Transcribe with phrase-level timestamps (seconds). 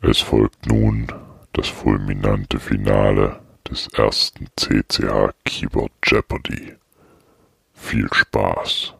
[0.00, 1.08] Es folgt nun
[1.52, 6.76] das fulminante Finale des ersten CCH Keyboard Jeopardy.
[7.74, 8.94] Viel Spaß!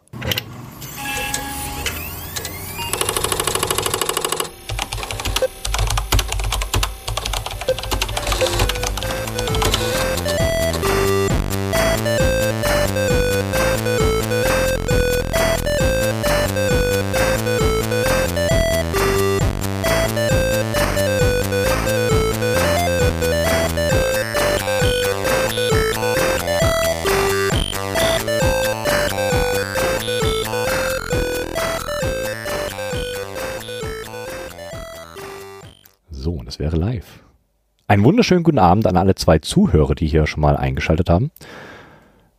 [37.90, 41.30] Einen wunderschönen guten Abend an alle zwei Zuhörer, die hier schon mal eingeschaltet haben.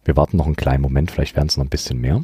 [0.05, 2.23] Wir warten noch einen kleinen Moment, vielleicht werden es noch ein bisschen mehr.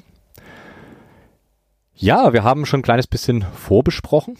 [1.95, 4.38] Ja, wir haben schon ein kleines bisschen vorbesprochen.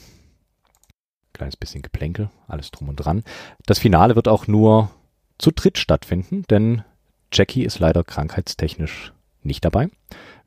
[1.34, 3.24] Kleines bisschen Geplänkel, alles drum und dran.
[3.66, 4.92] Das Finale wird auch nur
[5.40, 6.84] zu dritt stattfinden, denn
[7.34, 9.90] Jackie ist leider krankheitstechnisch nicht dabei.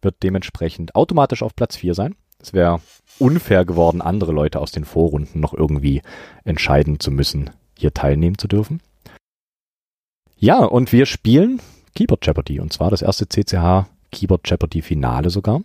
[0.00, 2.14] Wird dementsprechend automatisch auf Platz 4 sein.
[2.41, 2.81] Es wäre
[3.19, 6.03] unfair geworden, andere Leute aus den Vorrunden noch irgendwie
[6.44, 8.81] entscheiden zu müssen, hier teilnehmen zu dürfen.
[10.37, 11.61] Ja, und wir spielen
[11.95, 15.62] Keyboard Jeopardy und zwar das erste CCH Keyboard Jeopardy Finale sogar.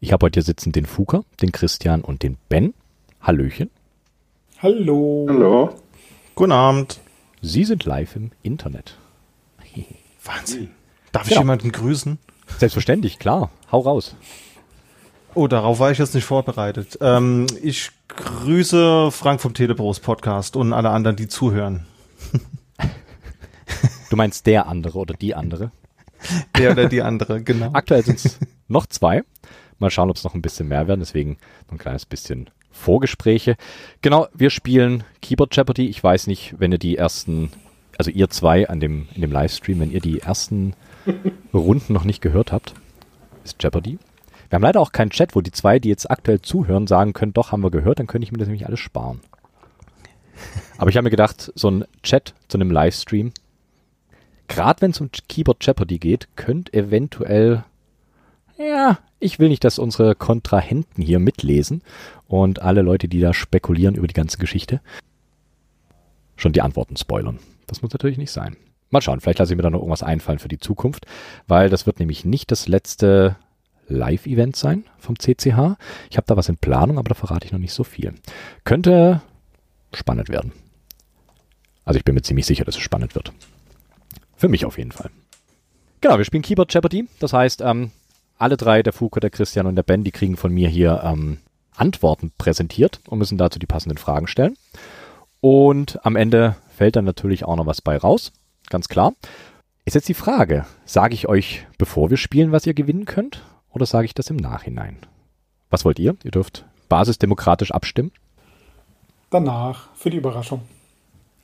[0.00, 2.74] Ich habe heute hier sitzen den Fuker, den Christian und den Ben.
[3.20, 3.70] Hallöchen.
[4.58, 5.26] Hallo.
[5.28, 5.74] Hallo.
[6.34, 7.00] Guten Abend.
[7.40, 8.96] Sie sind live im Internet.
[10.24, 10.70] Wahnsinn.
[11.12, 11.42] Darf ich Genau.
[11.42, 12.18] jemanden grüßen?
[12.58, 13.50] Selbstverständlich, klar.
[13.70, 14.16] Hau raus.
[15.36, 16.96] Oh, darauf war ich jetzt nicht vorbereitet.
[17.02, 21.84] Ähm, ich grüße Frank vom Telebros Podcast und alle anderen, die zuhören.
[24.08, 25.72] Du meinst der andere oder die andere?
[26.56, 27.70] Der oder die andere, genau.
[27.74, 29.24] Aktuell sind es noch zwei.
[29.78, 31.00] Mal schauen, ob es noch ein bisschen mehr werden.
[31.00, 31.36] Deswegen
[31.70, 33.56] ein kleines bisschen Vorgespräche.
[34.00, 35.86] Genau, wir spielen Keyboard Jeopardy.
[35.88, 37.50] Ich weiß nicht, wenn ihr die ersten,
[37.98, 40.72] also ihr zwei an dem, in dem Livestream, wenn ihr die ersten
[41.52, 42.72] Runden noch nicht gehört habt,
[43.44, 43.98] ist Jeopardy.
[44.48, 47.32] Wir haben leider auch keinen Chat, wo die zwei, die jetzt aktuell zuhören, sagen können,
[47.32, 49.20] doch, haben wir gehört, dann könnte ich mir das nämlich alles sparen.
[50.78, 53.32] Aber ich habe mir gedacht, so ein Chat zu einem Livestream,
[54.48, 57.64] gerade wenn es um Keyboard Jeopardy geht, könnte eventuell,
[58.58, 61.82] ja, ich will nicht, dass unsere Kontrahenten hier mitlesen
[62.28, 64.80] und alle Leute, die da spekulieren über die ganze Geschichte,
[66.36, 67.38] schon die Antworten spoilern.
[67.66, 68.56] Das muss natürlich nicht sein.
[68.90, 71.06] Mal schauen, vielleicht lasse ich mir da noch irgendwas einfallen für die Zukunft,
[71.48, 73.36] weil das wird nämlich nicht das letzte
[73.88, 75.76] Live-Event sein vom CCH.
[76.10, 78.14] Ich habe da was in Planung, aber da verrate ich noch nicht so viel.
[78.64, 79.22] Könnte
[79.92, 80.52] spannend werden.
[81.84, 83.32] Also ich bin mir ziemlich sicher, dass es spannend wird.
[84.36, 85.10] Für mich auf jeden Fall.
[86.00, 87.08] Genau, wir spielen Keyboard Jeopardy.
[87.20, 87.90] Das heißt, ähm,
[88.38, 91.38] alle drei, der Fuke, der Christian und der Ben, die kriegen von mir hier ähm,
[91.74, 94.56] Antworten präsentiert und müssen dazu die passenden Fragen stellen.
[95.40, 98.32] Und am Ende fällt dann natürlich auch noch was bei raus.
[98.68, 99.14] Ganz klar.
[99.84, 103.42] Ist jetzt die Frage, sage ich euch, bevor wir spielen, was ihr gewinnen könnt?
[103.76, 104.96] Oder sage ich das im Nachhinein?
[105.68, 106.16] Was wollt ihr?
[106.24, 108.10] Ihr dürft basisdemokratisch abstimmen.
[109.28, 110.62] Danach für die Überraschung.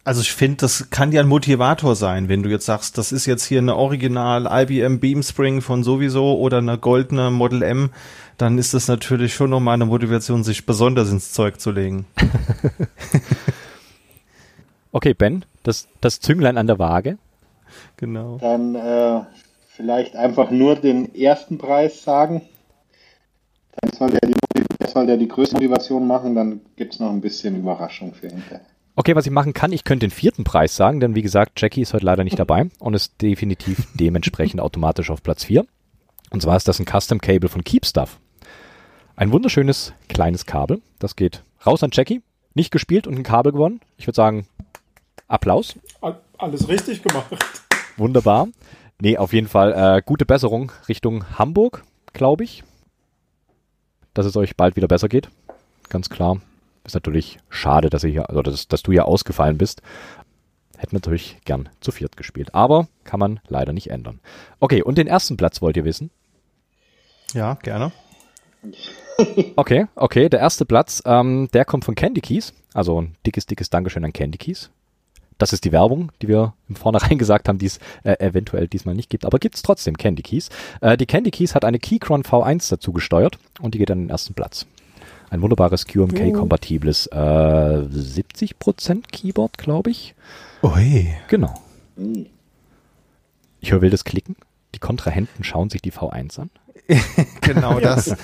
[0.04, 3.26] Also ich finde, das kann ja ein Motivator sein, wenn du jetzt sagst, das ist
[3.26, 7.90] jetzt hier eine Original IBM Beamspring von sowieso oder eine goldene Model M,
[8.38, 12.06] dann ist das natürlich schon nochmal eine Motivation, sich besonders ins Zeug zu legen.
[14.94, 17.18] Okay, Ben, das, das Zünglein an der Waage.
[17.98, 18.38] Genau.
[18.38, 19.20] Dann äh,
[19.82, 22.42] vielleicht einfach nur den ersten Preis sagen.
[23.80, 27.20] Dann soll der die, soll der die größte Motivation machen, dann gibt es noch ein
[27.20, 28.60] bisschen Überraschung für hinterher.
[28.94, 31.80] Okay, was ich machen kann, ich könnte den vierten Preis sagen, denn wie gesagt, Jackie
[31.80, 35.66] ist heute leider nicht dabei und ist definitiv dementsprechend automatisch auf Platz 4.
[36.30, 38.20] Und zwar ist das ein Custom Cable von Keepstuff.
[39.16, 40.80] Ein wunderschönes kleines Kabel.
[41.00, 42.22] Das geht raus an Jackie.
[42.54, 43.80] Nicht gespielt und ein Kabel gewonnen.
[43.96, 44.46] Ich würde sagen,
[45.26, 45.74] Applaus.
[46.00, 47.26] All- Alles richtig gemacht.
[47.96, 48.46] Wunderbar.
[49.02, 51.82] Nee, auf jeden Fall äh, gute Besserung Richtung Hamburg,
[52.12, 52.62] glaube ich.
[54.14, 55.28] Dass es euch bald wieder besser geht.
[55.88, 56.40] Ganz klar.
[56.84, 59.82] Ist natürlich schade, dass ihr hier, also dass, dass du hier ausgefallen bist.
[60.78, 62.54] Hätten natürlich gern zu viert gespielt.
[62.54, 64.20] Aber kann man leider nicht ändern.
[64.60, 66.12] Okay, und den ersten Platz wollt ihr wissen?
[67.34, 67.90] Ja, gerne.
[69.56, 70.28] Okay, okay.
[70.28, 72.54] Der erste Platz, ähm, der kommt von Candy Keys.
[72.72, 74.70] Also ein dickes, dickes Dankeschön an Candy Keys.
[75.38, 78.94] Das ist die Werbung, die wir im Vornherein gesagt haben, die es äh, eventuell diesmal
[78.94, 79.24] nicht gibt.
[79.24, 80.48] Aber gibt es trotzdem Candy Keys.
[80.80, 84.10] Äh, die Candy Keys hat eine Keychron V1 dazu gesteuert und die geht an den
[84.10, 84.66] ersten Platz.
[85.30, 90.14] Ein wunderbares QMK-kompatibles äh, 70% Keyboard, glaube ich.
[90.62, 91.14] Ui.
[91.28, 91.54] Genau.
[93.60, 94.36] Ich höre wildes Klicken.
[94.74, 96.50] Die Kontrahenten schauen sich die V1 an.
[97.40, 98.16] Genau das.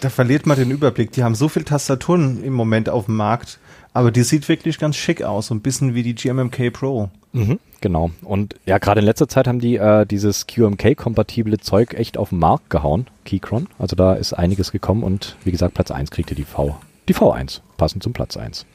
[0.00, 1.12] Da verliert man den Überblick.
[1.12, 3.58] Die haben so viel Tastaturen im Moment auf dem Markt.
[3.92, 7.10] Aber die sieht wirklich ganz schick aus, so ein bisschen wie die GMMK Pro.
[7.32, 8.10] Mhm, genau.
[8.22, 12.38] Und ja, gerade in letzter Zeit haben die äh, dieses QMK-kompatible Zeug echt auf den
[12.38, 13.66] Markt gehauen, Keychron.
[13.78, 16.78] Also da ist einiges gekommen und wie gesagt, Platz 1 kriegte die V.
[17.08, 18.66] Die V1, passend zum Platz 1.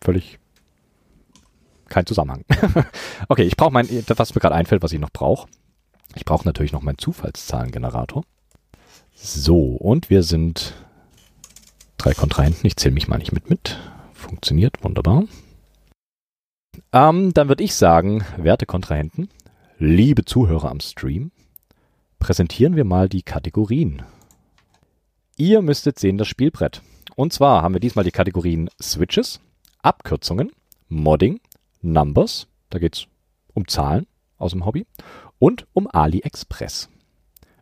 [0.00, 0.38] Völlig
[1.88, 2.44] kein Zusammenhang.
[3.28, 5.48] okay, ich brauche mein, was mir gerade einfällt, was ich noch brauche.
[6.14, 8.24] Ich brauche natürlich noch meinen Zufallszahlengenerator.
[9.14, 10.74] So, und wir sind
[11.96, 12.66] drei Kontrahenten.
[12.66, 13.78] Ich zähle mich mal nicht mit mit.
[14.12, 15.24] Funktioniert wunderbar.
[16.92, 19.28] Ähm, dann würde ich sagen, werte Kontrahenten,
[19.78, 21.30] liebe Zuhörer am Stream,
[22.18, 24.02] präsentieren wir mal die Kategorien.
[25.36, 26.82] Ihr müsstet sehen das Spielbrett.
[27.16, 29.40] Und zwar haben wir diesmal die Kategorien Switches,
[29.82, 30.50] Abkürzungen,
[30.88, 31.40] Modding,
[31.80, 33.06] Numbers, da geht es
[33.52, 34.06] um Zahlen
[34.38, 34.86] aus dem Hobby,
[35.38, 36.88] und um AliExpress.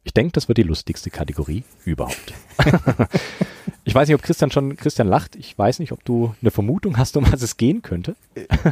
[0.05, 2.35] Ich denke, das wird die lustigste Kategorie überhaupt.
[3.85, 5.37] ich weiß nicht, ob Christian schon, Christian lacht.
[5.37, 8.17] Ich weiß nicht, ob du eine Vermutung hast, um was es gehen könnte.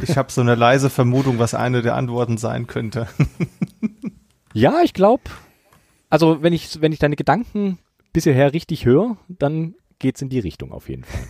[0.03, 3.07] Ich habe so eine leise Vermutung, was eine der Antworten sein könnte.
[4.53, 5.23] ja, ich glaube,
[6.09, 7.79] also wenn ich, wenn ich deine Gedanken
[8.11, 11.21] bisher richtig höre, dann geht es in die Richtung auf jeden Fall.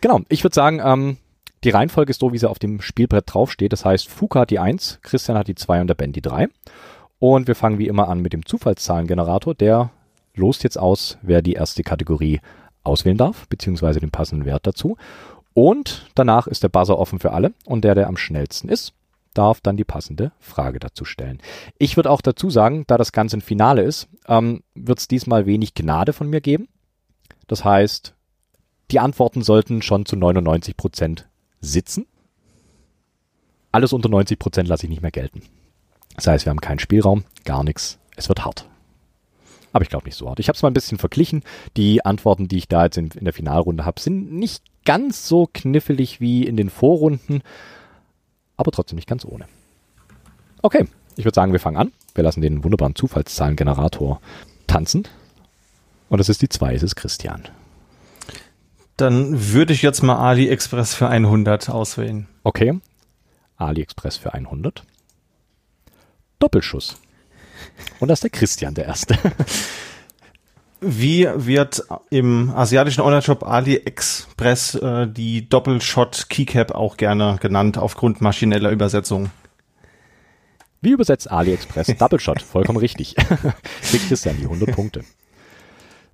[0.00, 1.16] Genau, ich würde sagen, ähm,
[1.64, 3.72] die Reihenfolge ist so, wie sie auf dem Spielbrett draufsteht.
[3.72, 6.48] Das heißt, Fuka hat die 1, Christian hat die 2 und der Ben die 3.
[7.20, 9.54] Und wir fangen wie immer an mit dem Zufallszahlengenerator.
[9.54, 9.90] Der
[10.34, 12.40] lost jetzt aus, wer die erste Kategorie
[12.82, 14.96] auswählen darf, beziehungsweise den passenden Wert dazu.
[15.52, 17.52] Und danach ist der Buzzer offen für alle.
[17.66, 18.94] Und der, der am schnellsten ist,
[19.34, 21.40] darf dann die passende Frage dazu stellen.
[21.78, 25.46] Ich würde auch dazu sagen, da das Ganze ein Finale ist, ähm, wird es diesmal
[25.46, 26.68] wenig Gnade von mir geben.
[27.46, 28.14] Das heißt,
[28.90, 31.28] die Antworten sollten schon zu 99 Prozent
[31.60, 32.06] sitzen.
[33.72, 35.42] Alles unter 90 Prozent lasse ich nicht mehr gelten.
[36.20, 37.98] Das heißt, wir haben keinen Spielraum, gar nichts.
[38.14, 38.66] Es wird hart.
[39.72, 40.38] Aber ich glaube nicht so hart.
[40.38, 41.42] Ich habe es mal ein bisschen verglichen.
[41.78, 45.48] Die Antworten, die ich da jetzt in, in der Finalrunde habe, sind nicht ganz so
[45.50, 47.40] knifflig wie in den Vorrunden,
[48.58, 49.46] aber trotzdem nicht ganz ohne.
[50.60, 51.92] Okay, ich würde sagen, wir fangen an.
[52.14, 54.20] Wir lassen den wunderbaren Zufallszahlengenerator
[54.66, 55.08] tanzen.
[56.10, 57.44] Und das ist die 2, es ist Christian.
[58.98, 62.28] Dann würde ich jetzt mal AliExpress für 100 auswählen.
[62.42, 62.78] Okay.
[63.56, 64.84] AliExpress für 100.
[66.40, 66.96] Doppelschuss.
[68.00, 69.16] Und das ist der Christian, der Erste.
[70.80, 78.70] Wie wird im asiatischen Online-Shop AliExpress äh, die Doppelshot Keycap auch gerne genannt aufgrund maschineller
[78.70, 79.30] Übersetzung?
[80.80, 82.40] Wie übersetzt AliExpress Double Shot?
[82.40, 83.14] Vollkommen richtig.
[83.82, 85.04] Kriegt Christian die 100 Punkte.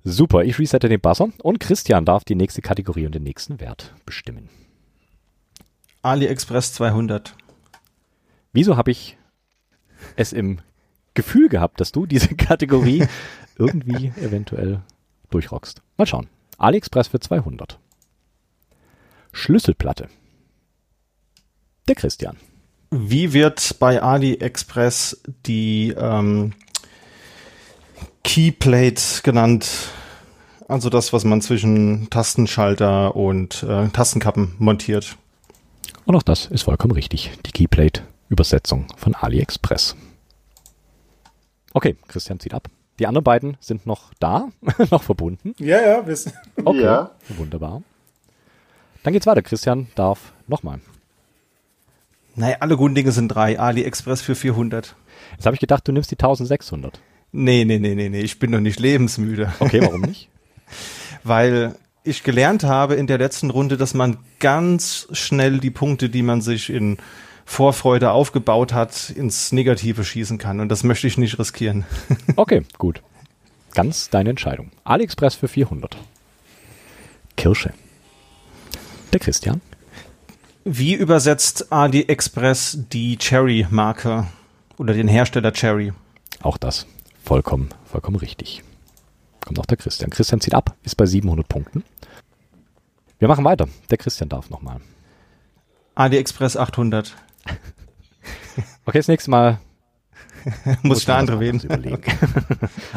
[0.03, 3.93] Super, ich resette den Buzzer und Christian darf die nächste Kategorie und den nächsten Wert
[4.05, 4.49] bestimmen.
[6.01, 7.35] AliExpress 200.
[8.51, 9.17] Wieso habe ich
[10.15, 10.59] es im
[11.13, 13.05] Gefühl gehabt, dass du diese Kategorie
[13.57, 14.81] irgendwie eventuell
[15.29, 15.81] durchrockst?
[15.97, 16.27] Mal schauen.
[16.57, 17.79] AliExpress für 200.
[19.31, 20.09] Schlüsselplatte.
[21.87, 22.37] Der Christian.
[22.89, 26.53] Wie wird bei AliExpress die ähm,
[28.23, 29.67] Keyplate genannt?
[30.67, 35.17] Also das, was man zwischen Tastenschalter und äh, Tastenkappen montiert.
[36.05, 37.31] Und auch das ist vollkommen richtig.
[37.45, 37.51] Die
[38.27, 39.95] Keyplate-Übersetzung von AliExpress.
[41.73, 42.69] Okay, Christian zieht ab.
[42.99, 44.49] Die anderen beiden sind noch da,
[44.91, 45.53] noch verbunden.
[45.59, 46.33] Ja, ja, wissen.
[46.63, 47.11] Okay, Ja.
[47.29, 47.83] wunderbar.
[49.03, 49.41] Dann geht's weiter.
[49.41, 50.79] Christian darf nochmal.
[52.35, 53.59] Naja, alle guten Dinge sind drei.
[53.59, 54.95] AliExpress für 400.
[55.31, 56.99] Jetzt habe ich gedacht, du nimmst die 1600.
[57.31, 58.21] Nee, nee, nee, nee, nee.
[58.21, 59.53] Ich bin noch nicht lebensmüde.
[59.59, 60.29] Okay, warum nicht?
[61.23, 66.21] Weil ich gelernt habe in der letzten Runde, dass man ganz schnell die Punkte, die
[66.23, 66.97] man sich in
[67.49, 70.59] Vorfreude aufgebaut hat, ins Negative schießen kann.
[70.59, 71.85] Und das möchte ich nicht riskieren.
[72.35, 73.01] Okay, gut.
[73.73, 74.69] Ganz deine Entscheidung.
[74.83, 75.97] AliExpress für 400.
[77.37, 77.73] Kirsche.
[79.13, 79.61] Der Christian.
[80.65, 84.27] Wie übersetzt AliExpress die Cherry-Marke
[84.77, 85.93] oder den Hersteller Cherry?
[86.43, 86.85] Auch das.
[87.23, 88.61] Vollkommen, vollkommen richtig.
[89.45, 90.09] Kommt auch der Christian.
[90.09, 91.85] Christian zieht ab, ist bei 700 Punkten.
[93.19, 93.67] Wir machen weiter.
[93.89, 94.81] Der Christian darf nochmal.
[95.95, 97.15] AliExpress 800.
[98.85, 99.59] Okay, das nächste Mal
[100.83, 101.61] Muss ich eine andere wählen?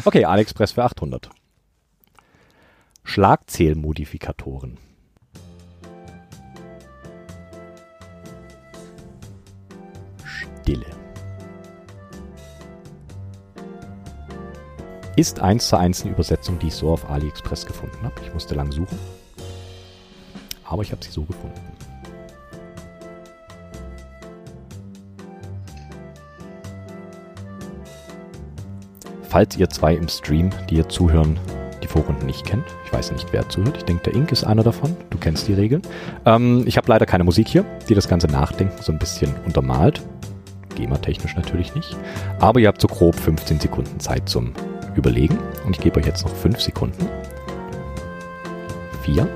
[0.05, 1.29] okay, AliExpress für 800.
[3.03, 4.77] Schlagzählmodifikatoren.
[10.23, 10.85] Stille.
[15.15, 18.15] Ist eins zu eins eine Übersetzung, die ich so auf AliExpress gefunden habe.
[18.23, 18.97] Ich musste lang suchen.
[20.63, 21.70] Aber ich habe sie so gefunden.
[29.31, 31.39] Falls ihr zwei im Stream, die ihr zuhören,
[31.81, 32.65] die Vorrunden nicht kennt.
[32.83, 33.77] Ich weiß nicht, wer zuhört.
[33.77, 34.93] Ich denke, der Ink ist einer davon.
[35.09, 35.83] Du kennst die Regeln.
[36.25, 40.01] Ähm, ich habe leider keine Musik hier, die das ganze Nachdenken so ein bisschen untermalt.
[40.75, 41.95] GEMA-technisch natürlich nicht.
[42.41, 44.51] Aber ihr habt so grob 15 Sekunden Zeit zum
[44.97, 45.39] Überlegen.
[45.65, 47.07] Und ich gebe euch jetzt noch 5 Sekunden.
[49.03, 49.29] 4,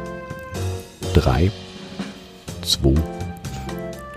[1.13, 1.51] 3,
[2.63, 2.93] 2,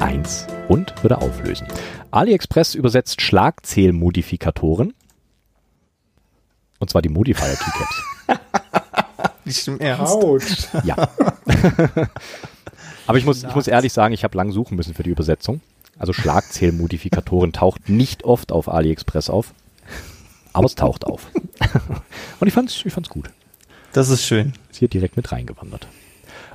[0.01, 1.69] 1 und würde auflösen.
[2.11, 4.93] AliExpress übersetzt Schlagzählmodifikatoren.
[6.79, 8.03] Und zwar die Modifier Keycaps.
[9.45, 10.13] Nicht im Ernst.
[10.13, 10.69] Autsch.
[10.85, 10.97] Ja.
[13.07, 15.61] Aber ich muss, ich muss ehrlich sagen, ich habe lang suchen müssen für die Übersetzung.
[15.99, 19.55] Also Schlagzählmodifikatoren taucht nicht oft auf AliExpress auf.
[20.53, 21.29] Aber es taucht auf.
[22.41, 23.31] Und ich fand's, ich fand's gut.
[23.93, 24.53] Das ist schön.
[24.71, 25.89] Ist hier direkt mit reingewandert.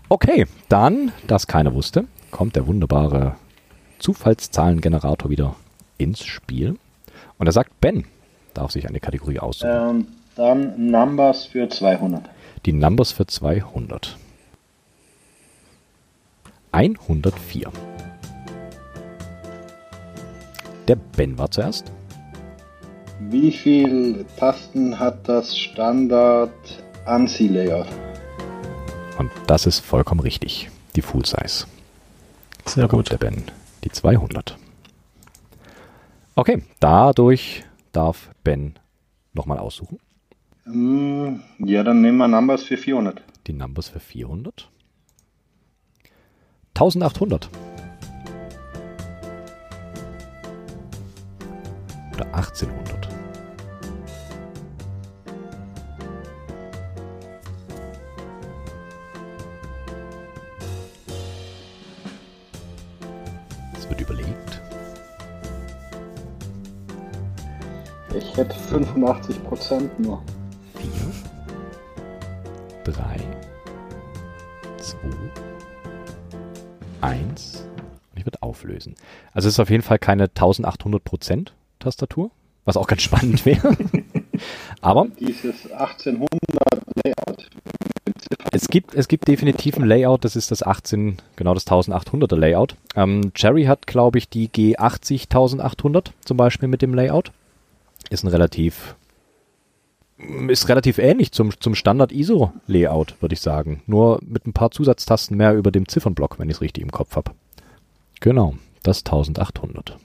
[0.09, 3.35] Okay, dann, das keiner wusste, kommt der wunderbare
[3.99, 5.55] Zufallszahlengenerator wieder
[5.97, 6.77] ins Spiel.
[7.37, 8.05] Und er sagt, Ben
[8.53, 9.72] darf sich eine Kategorie aussuchen.
[9.72, 12.24] Ähm, dann Numbers für 200.
[12.65, 14.17] Die Numbers für 200.
[16.72, 17.72] 104.
[20.88, 21.91] Der Ben war zuerst.
[23.19, 26.51] Wie viel Tasten hat das Standard
[27.05, 27.88] ANSI-Layout?
[29.17, 30.69] Und das ist vollkommen richtig.
[30.95, 31.65] Die Full Size.
[32.65, 33.43] Sehr Kommt der Ben.
[33.83, 34.57] Die 200.
[36.36, 38.77] Okay, dadurch darf Ben
[39.33, 40.00] nochmal aussuchen.
[40.65, 43.21] Hm, ja, dann nehmen wir Numbers für 400.
[43.47, 44.69] Die Numbers für 400.
[46.75, 47.50] 1800.
[52.13, 53.02] Oder 1800.
[68.33, 70.19] Ich hätte 85% nur.
[72.83, 73.19] 4, 3,
[74.79, 74.97] 2,
[77.01, 77.67] 1.
[78.11, 78.95] Und ich würde auflösen.
[79.33, 82.31] Also es ist auf jeden Fall keine 1800% Tastatur,
[82.65, 83.77] was auch ganz spannend wäre.
[84.81, 86.27] Aber Dieses 1800
[87.05, 87.49] Layout.
[88.51, 92.77] es gibt, es gibt definitiv ein Layout, das ist das 18, genau das 1800er Layout.
[92.95, 97.31] Ähm, Cherry hat, glaube ich, die G80 1800 zum Beispiel mit dem Layout.
[98.13, 98.96] Ist ein relativ,
[100.48, 103.82] ist relativ ähnlich zum, zum Standard ISO Layout, würde ich sagen.
[103.88, 107.15] Nur mit ein paar Zusatztasten mehr über dem Ziffernblock, wenn ich es richtig im Kopf
[107.15, 107.32] habe.
[108.20, 108.53] Genau,
[108.84, 109.98] das 1800.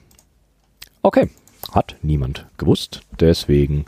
[1.03, 1.29] Okay,
[1.71, 3.01] hat niemand gewusst.
[3.19, 3.85] Deswegen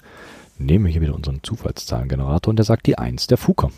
[0.59, 3.71] nehmen wir hier wieder unseren Zufallszahlengenerator und der sagt die 1 der Fuker.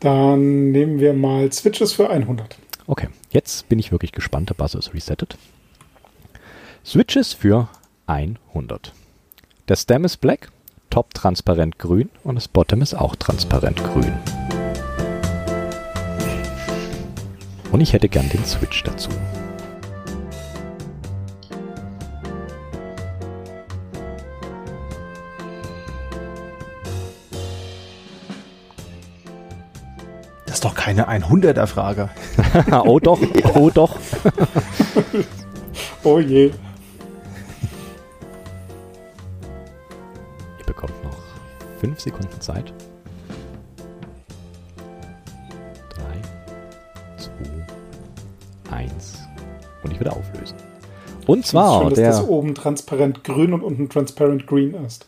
[0.00, 2.58] Dann nehmen wir mal Switches für 100.
[2.86, 4.50] Okay, jetzt bin ich wirklich gespannt.
[4.50, 5.38] Der Buzzer ist resettet.
[6.84, 7.70] Switches für
[8.12, 8.92] 100.
[9.68, 10.50] Der Stem ist black,
[10.90, 14.12] Top transparent grün und das Bottom ist auch transparent grün.
[17.70, 19.08] Und ich hätte gern den Switch dazu.
[30.44, 32.10] Das ist doch keine 100er-Frage.
[32.84, 33.20] oh doch,
[33.54, 33.96] oh doch.
[36.04, 36.50] Oh je.
[42.42, 42.72] Zeit.
[45.90, 46.02] 3,
[48.68, 49.18] 2, 1
[49.84, 50.56] und ich würde auflösen.
[51.26, 55.06] Und Schön, zwar dass das der oben transparent grün und unten transparent green ist.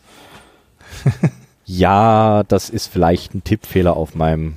[1.67, 4.57] Ja, das ist vielleicht ein Tippfehler auf meinem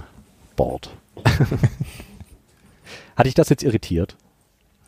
[0.58, 0.90] Board.
[3.16, 4.18] Hatte ich das jetzt irritiert?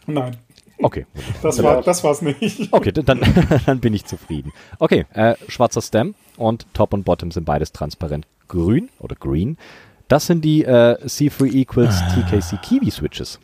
[0.05, 0.36] Nein,
[0.81, 1.05] Okay.
[1.41, 2.71] das war das war's nicht.
[2.71, 3.21] Okay, dann,
[3.65, 4.53] dann bin ich zufrieden.
[4.79, 9.57] Okay, äh, schwarzer Stem und Top und Bottom sind beides transparent grün oder green.
[10.07, 13.39] Das sind die äh, C3 Equals TKC Kiwi Switches.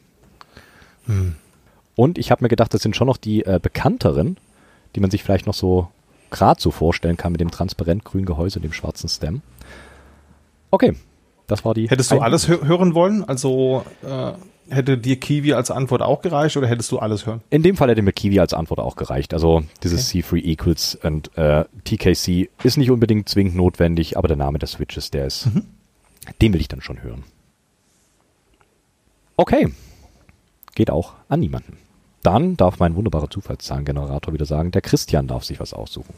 [1.95, 4.37] Und ich habe mir gedacht, das sind schon noch die äh, bekannteren,
[4.95, 5.89] die man sich vielleicht noch so
[6.31, 9.41] gerade so vorstellen kann mit dem transparent grünen Gehäuse und dem schwarzen Stem.
[10.71, 10.95] Okay,
[11.47, 11.89] das war die.
[11.89, 13.23] Hättest du alles hö hören wollen?
[13.23, 14.33] Also äh,
[14.69, 17.41] hätte dir Kiwi als Antwort auch gereicht oder hättest du alles hören?
[17.49, 19.33] In dem Fall hätte mir Kiwi als Antwort auch gereicht.
[19.33, 24.59] Also dieses C3 Equals und äh, TKC ist nicht unbedingt zwingend notwendig, aber der Name
[24.59, 25.49] des Switches, der ist,
[26.41, 27.23] den will ich dann schon hören.
[29.37, 29.71] Okay,
[30.75, 31.77] geht auch an niemanden.
[32.23, 36.13] Dann darf mein wunderbarer Zufallszahlengenerator wieder sagen, der Christian darf sich was aussuchen.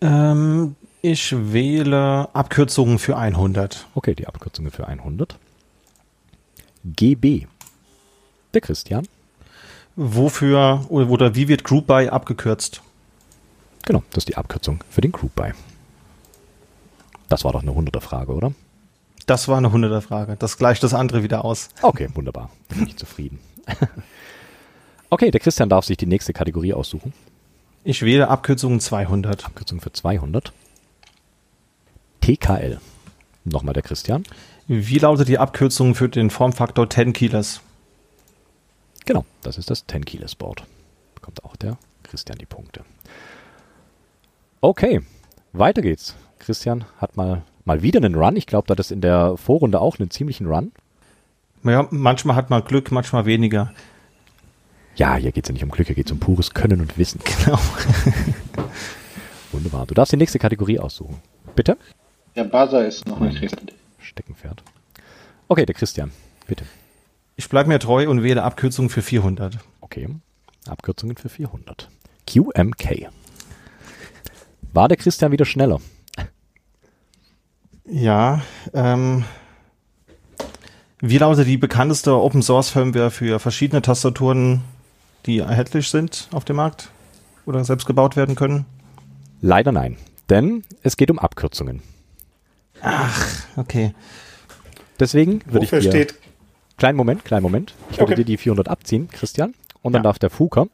[0.00, 3.86] Ähm, ich wähle Abkürzungen für 100.
[3.94, 5.38] Okay, die Abkürzung für 100.
[6.84, 7.46] GB.
[8.52, 9.06] Der Christian.
[9.96, 12.82] Wofür oder, wie wird Group By abgekürzt?
[13.84, 15.52] Genau, das ist die Abkürzung für den Group Buy.
[17.28, 18.52] Das war doch eine 100er Frage, oder?
[19.26, 20.36] Das war eine 100er Frage.
[20.38, 21.68] Das gleicht das andere wieder aus.
[21.82, 22.50] Okay, wunderbar.
[22.68, 23.38] Bin ich zufrieden.
[25.10, 27.12] okay, der Christian darf sich die nächste Kategorie aussuchen.
[27.84, 29.46] Ich wähle Abkürzung 200.
[29.46, 30.52] Abkürzung für 200.
[32.20, 32.80] TKL.
[33.44, 34.24] Nochmal der Christian.
[34.66, 37.60] Wie lautet die Abkürzung für den Formfaktor 10 Kilos?
[39.04, 40.64] Genau, das ist das 10 Kilos Board.
[41.14, 42.82] Bekommt auch der Christian die Punkte.
[44.62, 45.02] Okay,
[45.52, 46.16] weiter geht's.
[46.38, 48.36] Christian hat mal, mal wieder einen Run.
[48.36, 50.72] Ich glaube, da das in der Vorrunde auch einen ziemlichen Run.
[51.64, 53.72] Ja, manchmal hat man Glück, manchmal weniger.
[54.96, 56.96] Ja, hier geht es ja nicht um Glück, hier geht es um pures Können und
[56.96, 57.20] Wissen.
[57.24, 57.58] Genau.
[59.52, 59.86] Wunderbar.
[59.86, 61.20] Du darfst die nächste Kategorie aussuchen.
[61.54, 61.76] Bitte?
[62.36, 63.74] Der Buzzer ist noch nicht richtig.
[63.98, 64.62] Steckenpferd.
[65.46, 66.10] Okay, der Christian,
[66.48, 66.64] bitte.
[67.36, 69.58] Ich bleibe mir treu und wähle Abkürzung für 400.
[69.80, 70.08] Okay,
[70.66, 71.88] Abkürzungen für 400.
[72.26, 73.08] QMK.
[74.72, 75.80] War der Christian wieder schneller?
[77.84, 79.24] Ja, ähm,
[81.00, 84.62] wie lautet die bekannteste Open Source Firmware für verschiedene Tastaturen,
[85.26, 86.88] die erhältlich sind auf dem Markt
[87.46, 88.64] oder selbst gebaut werden können?
[89.40, 89.98] Leider nein,
[90.30, 91.82] denn es geht um Abkürzungen.
[92.82, 93.94] Ach, okay.
[95.00, 95.82] Deswegen würde ich dir...
[95.82, 96.14] steht
[96.76, 97.72] Kleinen Moment, kleinen Moment.
[97.90, 98.14] Ich würde Okay.
[98.16, 99.54] dir die 400 abziehen, Christian.
[99.82, 100.04] Und dann Ja.
[100.04, 100.66] darf der Fuker.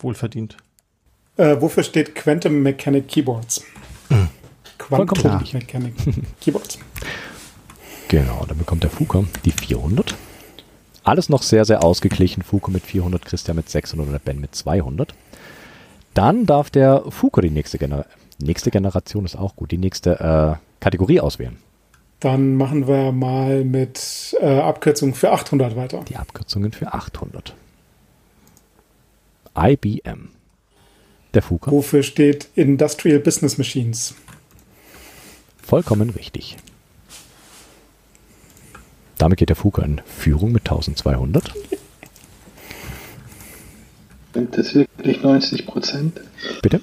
[0.00, 0.56] Wohlverdient.
[1.36, 3.64] Äh, wofür steht Quantum Mechanic Keyboards?
[4.78, 5.52] Vollkommen Quantum.
[5.58, 5.94] Mechanic
[6.40, 6.78] Keyboards.
[8.08, 10.14] Genau, dann bekommt der Fuker die 400.
[11.04, 12.42] Alles noch sehr, sehr ausgeglichen.
[12.42, 15.14] Fuker mit 400, Christian mit 600 und Ben mit 200.
[16.14, 18.06] Dann darf der Fuker die nächste, Gener
[18.38, 21.56] nächste Generation, ist auch gut, die nächste äh, Kategorie auswählen.
[22.20, 26.04] Dann machen wir mal mit äh, Abkürzung für 800 weiter.
[26.08, 27.54] Die Abkürzungen für 800.
[29.56, 30.30] IBM.
[31.34, 31.70] Der Fuker.
[31.70, 34.14] Wofür steht Industrial Business Machines?
[35.62, 36.56] Vollkommen richtig.
[39.18, 41.52] Damit geht der Fuker in Führung mit 1200.
[44.32, 46.20] Sind das wirklich 90 Prozent?
[46.62, 46.80] Bitte?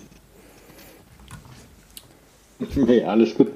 [2.76, 3.52] Nee, alles gut.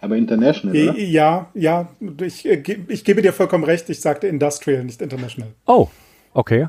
[0.00, 0.98] Aber international, oder?
[0.98, 1.88] Ja, ja,
[2.20, 3.88] ich, äh, ich gebe dir vollkommen recht.
[3.88, 5.52] Ich sagte Industrial, nicht International.
[5.66, 5.88] Oh,
[6.34, 6.68] okay.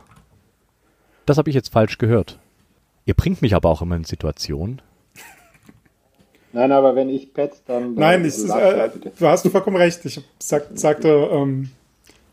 [1.26, 2.40] Das habe ich jetzt falsch gehört.
[3.06, 4.82] Ihr bringt mich aber auch immer in Situationen.
[6.54, 7.96] Nein, aber wenn ich petz, dann.
[7.96, 9.12] Nein, ich, äh, bitte.
[9.18, 10.04] du hast du vollkommen recht.
[10.06, 11.70] Ich sag, sagte ähm,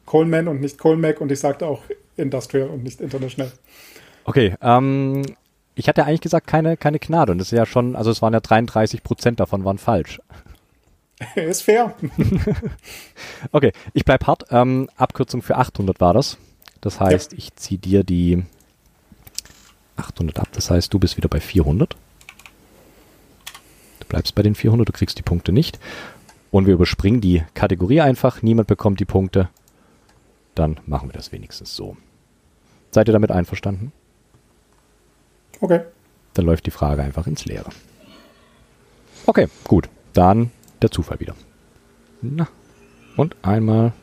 [0.07, 1.83] Coleman und nicht Colmac und ich sagte auch
[2.17, 3.53] Industrial und nicht International.
[4.25, 5.23] Okay, ähm,
[5.75, 7.33] ich hatte eigentlich gesagt, keine, keine Gnade.
[7.33, 10.21] Und das ist ja schon, also es waren ja 33 Prozent davon waren falsch.
[11.35, 11.95] Ist fair.
[13.53, 14.47] Okay, ich bleib hart.
[14.51, 16.39] Ähm, Abkürzung für 800 war das.
[16.81, 18.43] Das heißt, ich ziehe dir die
[19.97, 20.49] 800 ab.
[20.53, 21.97] Das heißt, du bist wieder bei 400.
[24.01, 25.79] Du bleibst bei den 400, du kriegst die Punkte nicht.
[26.51, 28.43] Und wir überspringen die Kategorie einfach.
[28.43, 29.49] Niemand bekommt die Punkte.
[30.55, 31.97] Dann machen wir das wenigstens so.
[32.91, 33.93] Seid ihr damit einverstanden?
[35.65, 35.81] Okay.
[36.35, 37.71] Dann läuft die Frage einfach ins Leere.
[39.25, 39.89] Okay, gut.
[40.13, 40.51] Dann
[40.83, 41.35] der Zufall wieder.
[42.21, 42.49] Na.
[43.17, 43.95] Und einmal.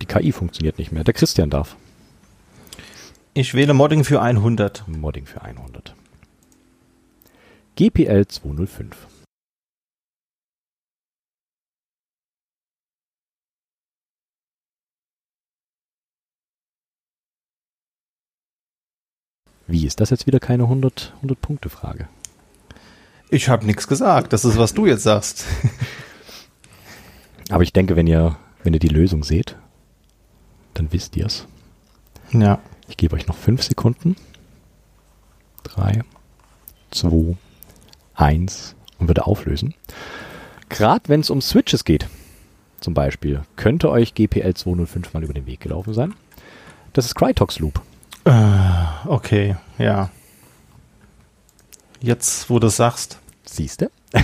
[0.00, 1.02] Die KI funktioniert nicht mehr.
[1.02, 1.74] Der Christian darf.
[3.34, 4.86] Ich wähle Modding für 100.
[4.86, 5.96] Modding für 100.
[7.74, 8.96] GPL 205.
[19.68, 22.08] Wie ist das jetzt wieder keine 100, 100 Punkte Frage?
[23.30, 24.32] Ich habe nichts gesagt.
[24.32, 25.44] Das ist, was du jetzt sagst.
[27.50, 29.56] Aber ich denke, wenn ihr, wenn ihr die Lösung seht,
[30.72, 31.46] dann wisst ihr es.
[32.32, 32.60] Ja.
[32.88, 34.16] Ich gebe euch noch fünf Sekunden.
[35.62, 36.00] Drei,
[36.90, 37.36] zwei,
[38.14, 39.74] eins und würde auflösen.
[40.70, 42.08] Gerade wenn es um Switches geht,
[42.80, 46.14] zum Beispiel, könnte euch GPL 205 mal über den Weg gelaufen sein.
[46.94, 47.82] Das ist Crytox Loop.
[48.28, 50.10] Äh, okay, ja.
[52.00, 53.18] Jetzt, wo du es sagst.
[53.44, 53.90] Siehste?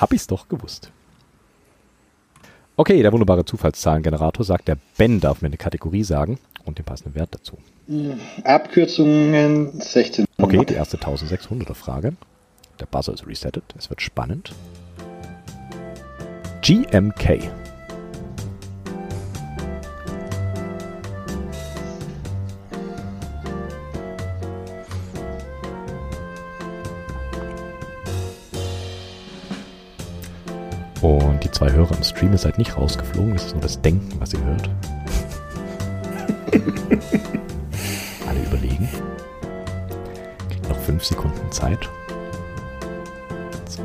[0.00, 0.92] Hab ich's doch gewusst.
[2.76, 7.16] Okay, der wunderbare Zufallszahlengenerator sagt, der Ben darf mir eine Kategorie sagen und den passenden
[7.16, 7.58] Wert dazu.
[8.44, 10.26] Abkürzungen 16.
[10.38, 12.14] Okay, die erste 1600er Frage.
[12.78, 13.74] Der Buzzer ist resettet.
[13.76, 14.52] Es wird spannend.
[16.62, 17.50] GMK.
[31.04, 34.18] Und die zwei Hörer im Stream, ihr seid nicht rausgeflogen, das ist nur das Denken,
[34.18, 34.70] was ihr hört.
[38.26, 38.88] Alle überlegen.
[40.48, 41.90] Kriegt noch fünf Sekunden Zeit.
[43.66, 43.84] Zwei,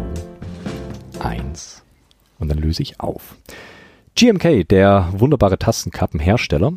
[1.19, 1.83] 1.
[2.39, 3.35] Und dann löse ich auf.
[4.15, 6.71] GMK, der wunderbare Tastenkappenhersteller,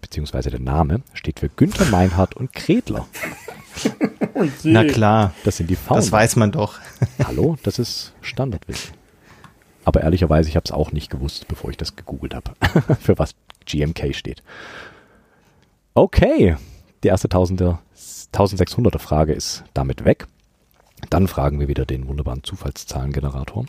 [0.00, 3.06] beziehungsweise der Name, steht für Günther Meinhardt und Kredler.
[4.64, 6.00] Na klar, Das sind die Founder.
[6.00, 6.80] das weiß man doch.
[7.24, 9.03] Hallo, das ist Standardwissen.
[9.84, 12.52] Aber ehrlicherweise, ich habe es auch nicht gewusst, bevor ich das gegoogelt habe,
[13.00, 13.34] für was
[13.66, 14.42] GMK steht.
[15.94, 16.56] Okay,
[17.02, 17.78] die erste 1000er,
[18.32, 20.26] 1600er Frage ist damit weg.
[21.10, 23.66] Dann fragen wir wieder den wunderbaren Zufallszahlengenerator.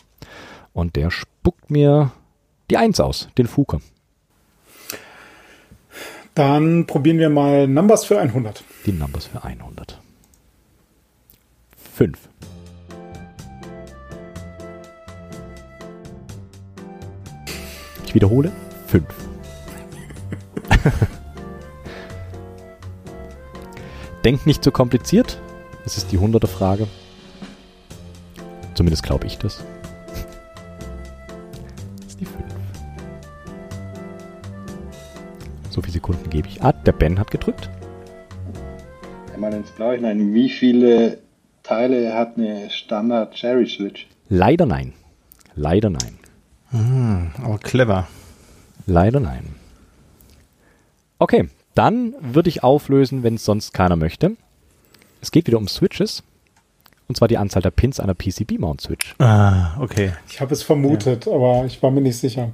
[0.74, 2.12] Und der spuckt mir
[2.70, 3.82] die 1 aus, den Fuker.
[6.34, 8.64] Dann probieren wir mal Numbers für 100.
[8.86, 10.00] Die Numbers für 100.
[11.94, 12.18] 5.
[18.16, 18.50] Ich wiederhole.
[18.88, 19.04] 5.
[24.24, 25.38] Denkt nicht zu kompliziert.
[25.84, 26.88] Das ist die 100er Frage.
[28.74, 29.66] Zumindest glaube ich das.
[31.98, 32.42] Das ist die 5.
[35.70, 36.64] So viele Sekunden gebe ich.
[36.64, 37.70] Ah, der Ben hat gedrückt.
[39.34, 40.34] Einmal ins Blaue hinein.
[40.34, 41.18] Wie viele
[41.64, 44.08] Teile hat eine Standard Cherry Switch?
[44.30, 44.94] Leider nein.
[45.56, 46.18] Leider nein.
[47.44, 48.08] Aber clever.
[48.86, 49.56] Leider nein.
[51.20, 54.36] Okay, dann würde ich auflösen, wenn es sonst keiner möchte.
[55.22, 56.24] Es geht wieder um Switches.
[57.08, 59.16] Und zwar die Anzahl der Pins einer PCB-Mount-Switch.
[59.20, 60.14] Ah, okay.
[60.28, 62.52] Ich habe es vermutet, aber ich war mir nicht sicher.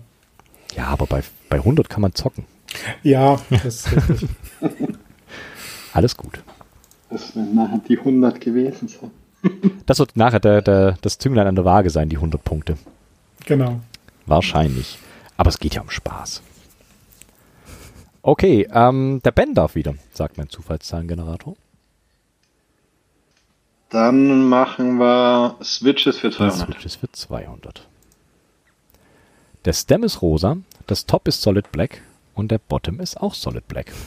[0.76, 2.46] Ja, aber bei, bei 100 kann man zocken.
[3.02, 4.30] Ja, das ist richtig.
[5.94, 6.44] Alles gut.
[7.10, 9.12] Das werden nachher die 100 gewesen sein.
[9.86, 12.78] Das wird nachher der, der, das Zünglein an der Waage sein, die 100 Punkte.
[13.46, 13.80] genau.
[14.32, 14.98] Wahrscheinlich.
[15.36, 16.42] Aber es geht ja um Spaß.
[18.22, 21.56] Okay, ähm, der Ben darf wieder, sagt mein Zufallszahlengenerator.
[23.90, 26.60] Dann machen wir Switches für Das 200.
[26.60, 27.88] Switches für 200.
[29.66, 32.02] Der Stem ist rosa, das Top ist Solid Black
[32.34, 33.92] und der Bottom ist auch Solid Black.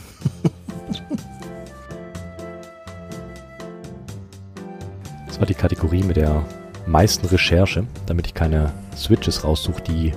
[5.27, 6.45] Das war die Kategorie mit der
[6.87, 10.13] meisten Recherche, damit ich keine Switches raussuche, die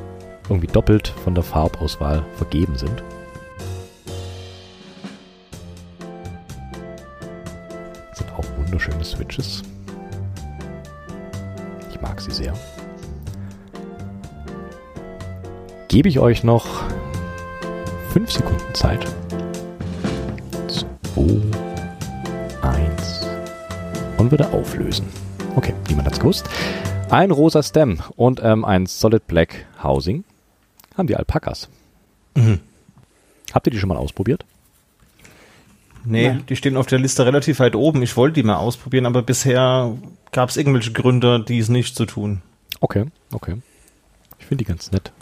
[0.48, 3.02] irgendwie doppelt von der Farbauswahl vergeben sind.
[8.10, 9.62] Das sind auch wunderschöne Switches.
[11.90, 12.54] Ich mag sie sehr.
[15.88, 16.66] Gebe ich euch noch
[18.12, 19.06] 5 Sekunden Zeit.
[20.68, 21.22] 2,
[22.62, 23.26] 1
[24.18, 25.06] und würde auflösen.
[25.56, 26.48] Okay, niemand hat's gewusst.
[27.10, 30.24] Ein rosa Stem und ähm, ein Solid Black Housing
[30.96, 31.68] haben die Alpakas.
[32.34, 32.60] Mhm.
[33.52, 34.44] Habt ihr die schon mal ausprobiert?
[36.04, 36.44] Nee, Nein.
[36.48, 38.02] die stehen auf der Liste relativ weit oben.
[38.02, 39.96] Ich wollte die mal ausprobieren, aber bisher
[40.32, 42.42] gab es irgendwelche Gründe, dies nicht zu tun.
[42.80, 43.56] Okay, okay.
[44.38, 45.12] Ich finde die ganz nett.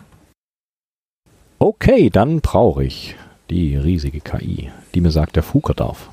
[1.58, 3.16] Okay, dann brauche ich
[3.48, 6.10] die riesige KI, die mir sagt, der Fuker darf.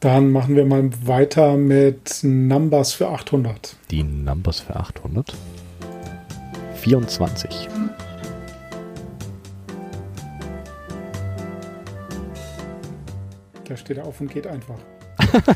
[0.00, 3.76] Dann machen wir mal weiter mit Numbers für 800.
[3.90, 5.34] Die Numbers für 800.
[6.74, 7.68] 24.
[13.66, 14.78] Da steht er auf und geht einfach.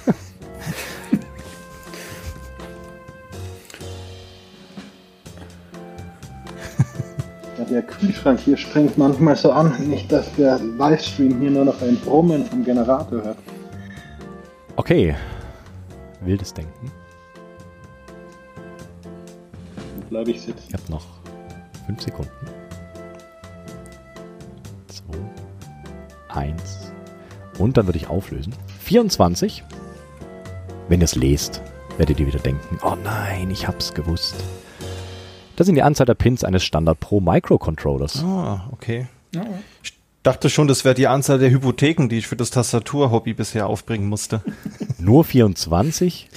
[7.58, 9.74] Ja, der Kühlschrank hier springt manchmal so an.
[9.88, 13.38] Nicht, dass der Livestream hier nur noch ein Brummen vom Generator hört.
[14.78, 15.16] Okay.
[16.20, 16.92] Wildes Denken.
[20.08, 20.62] Bleibe ich sitzen.
[20.68, 21.04] Ich habe noch
[21.86, 22.30] 5 Sekunden.
[24.86, 25.18] 2,
[26.28, 26.92] 1.
[27.58, 28.54] Und dann würde ich auflösen.
[28.78, 29.64] 24.
[30.88, 31.60] Wenn ihr es lest,
[31.96, 34.36] werdet ihr wieder denken, oh nein, ich hab's gewusst.
[35.56, 38.22] Das sind die Anzahl der Pins eines Standard Pro Microcontrollers.
[38.22, 39.08] Ah, okay.
[39.34, 39.44] Ja,
[40.28, 44.06] dachte schon, das wäre die Anzahl der Hypotheken, die ich für das Tastaturhobby bisher aufbringen
[44.06, 44.42] musste.
[44.98, 46.28] Nur 24?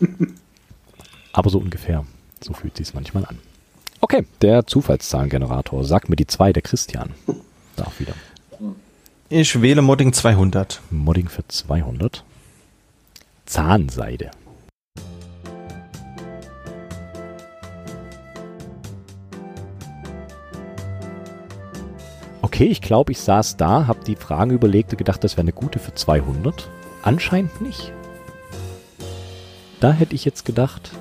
[1.34, 2.04] Aber so ungefähr.
[2.44, 3.38] So fühlt sich's manchmal an.
[4.00, 5.84] Okay, der Zufallszahlengenerator.
[5.84, 7.12] Sagt mir die 2, der Christian.
[7.76, 8.13] Darf wieder.
[9.30, 10.82] Ich wähle Modding 200.
[10.89, 12.24] Modding für 200.
[13.46, 14.32] Zahnseide.
[22.62, 25.52] Okay, ich glaube, ich saß da, habe die Fragen überlegt und gedacht, das wäre eine
[25.52, 26.69] gute für 200.
[27.02, 27.91] Anscheinend nicht.
[29.80, 30.91] Da hätte ich jetzt gedacht,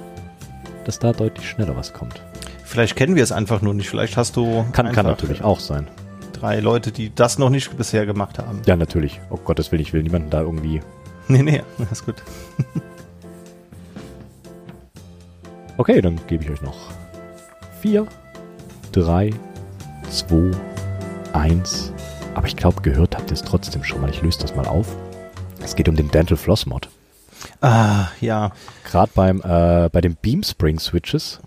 [0.86, 2.22] dass da deutlich schneller was kommt.
[2.64, 3.90] Vielleicht kennen wir es einfach nur nicht.
[3.90, 5.86] Vielleicht hast du Kann, kann natürlich auch sein.
[6.32, 8.62] drei Leute, die das noch nicht bisher gemacht haben.
[8.64, 9.20] Ja, natürlich.
[9.28, 10.80] Oh Gottes Willen, ich will niemanden da irgendwie.
[11.28, 12.22] Nee, nee, alles gut.
[15.76, 16.78] Okay, dann gebe ich euch noch
[17.82, 18.06] 4,
[18.92, 19.30] 3,
[20.10, 20.50] 2,
[21.32, 21.92] 1.
[22.34, 24.10] Aber ich glaube, gehört habt ihr es trotzdem schon mal.
[24.10, 24.96] Ich löse das mal auf.
[25.62, 26.88] Es geht um den Dental Floss Mod.
[27.60, 28.52] Ah, ja.
[28.84, 31.40] Gerade beim äh, bei den Beamspring Switches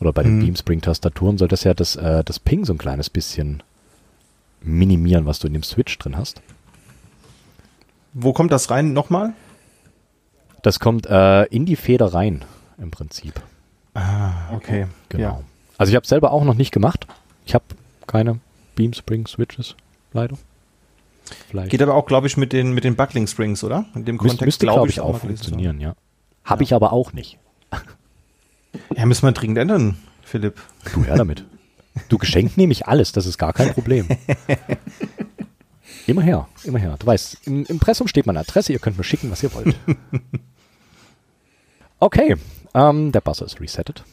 [0.00, 0.40] oder bei den Mhm.
[0.44, 3.62] Beamspring Tastaturen soll das ja das, äh, das Ping so ein kleines bisschen
[4.62, 6.40] minimieren, was du in dem Switch drin hast.
[8.12, 9.32] Wo kommt das rein nochmal?
[10.62, 12.44] Das kommt äh, in die Feder rein
[12.78, 13.40] im Prinzip.
[13.94, 14.86] Ah, okay.
[15.08, 15.22] Genau.
[15.22, 15.40] Ja.
[15.78, 17.06] Also ich habe selber auch noch nicht gemacht.
[17.46, 17.64] Ich habe
[18.06, 18.38] keine
[18.80, 19.76] Beamspring Switches
[20.14, 20.38] leider.
[21.50, 21.70] Vielleicht.
[21.70, 23.84] Geht aber auch, glaube ich, mit den, mit den Buckling Springs, oder?
[23.94, 25.94] In dem Müs Kontext müsste, glaub glaube ich, auch funktionieren, ja.
[26.44, 27.38] Habe ich aber auch nicht.
[28.96, 30.60] Ja, müssen wir dringend ändern, Philipp.
[30.94, 31.44] Du her damit.
[32.08, 34.06] Du geschenkt nehme ich alles, das ist gar kein Problem.
[36.06, 36.94] Immer her, immer her.
[36.96, 39.74] Du weißt, im Impressum steht meine Adresse, ihr könnt mir schicken, was ihr wollt.
[41.98, 42.36] Okay,
[42.72, 44.04] ähm, der Buzzer ist resettet.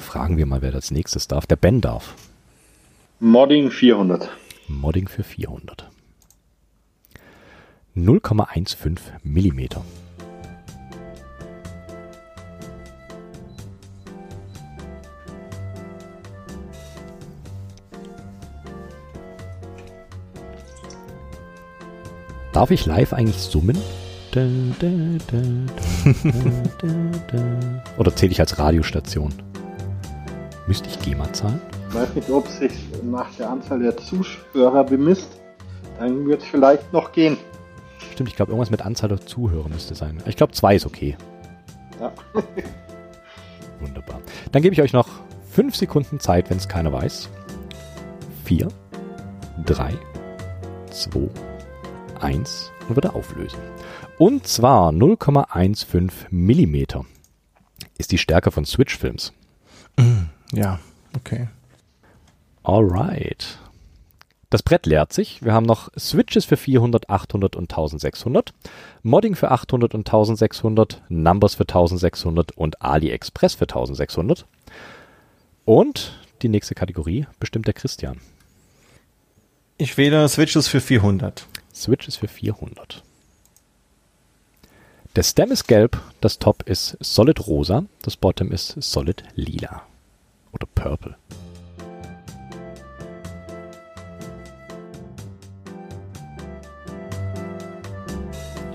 [0.00, 1.46] Fragen wir mal, wer als nächstes darf.
[1.46, 2.16] Der Ben darf.
[3.20, 4.28] Modding 400.
[4.66, 5.88] Modding für 400.
[7.96, 9.84] 0,15 Millimeter.
[22.52, 23.78] Darf ich live eigentlich summen?
[27.96, 29.32] Oder zähle ich als Radiostation?
[30.66, 31.60] Müsste ich GEMA zahlen?
[31.94, 32.72] Ich weiß nicht, ob sich
[33.04, 35.28] nach der Anzahl der Zuhörer bemisst.
[35.96, 37.36] Dann wird es vielleicht noch gehen.
[38.12, 40.20] Stimmt, ich glaube, irgendwas mit Anzahl der Zuhörer müsste sein.
[40.26, 41.16] Ich glaube, zwei ist okay.
[42.00, 42.12] Ja.
[43.80, 44.20] Wunderbar.
[44.50, 45.08] Dann gebe ich euch noch
[45.48, 47.28] fünf Sekunden Zeit, wenn es keiner weiß.
[48.44, 48.66] Vier,
[49.64, 49.92] drei,
[50.90, 51.28] zwei,
[52.18, 53.60] eins und wieder auflösen.
[54.18, 57.04] Und zwar 0,15 Millimeter
[57.98, 59.32] ist die Stärke von Switch-Films.
[60.52, 60.80] Ja,
[61.16, 61.46] okay.
[62.64, 63.58] Alright.
[64.48, 65.44] Das Brett leert sich.
[65.44, 68.54] Wir haben noch Switches für 400, 800 und 1600.
[69.02, 71.02] Modding für 800 und 1600.
[71.08, 74.46] Numbers für 1600 und AliExpress für 1600.
[75.64, 78.18] Und die nächste Kategorie bestimmt der Christian.
[79.76, 81.46] Ich wähle Switches für 400.
[81.74, 83.02] Switches für 400.
[85.16, 89.82] Der Stem ist gelb, das Top ist solid rosa, das Bottom ist solid lila.
[90.52, 91.16] Oder purple.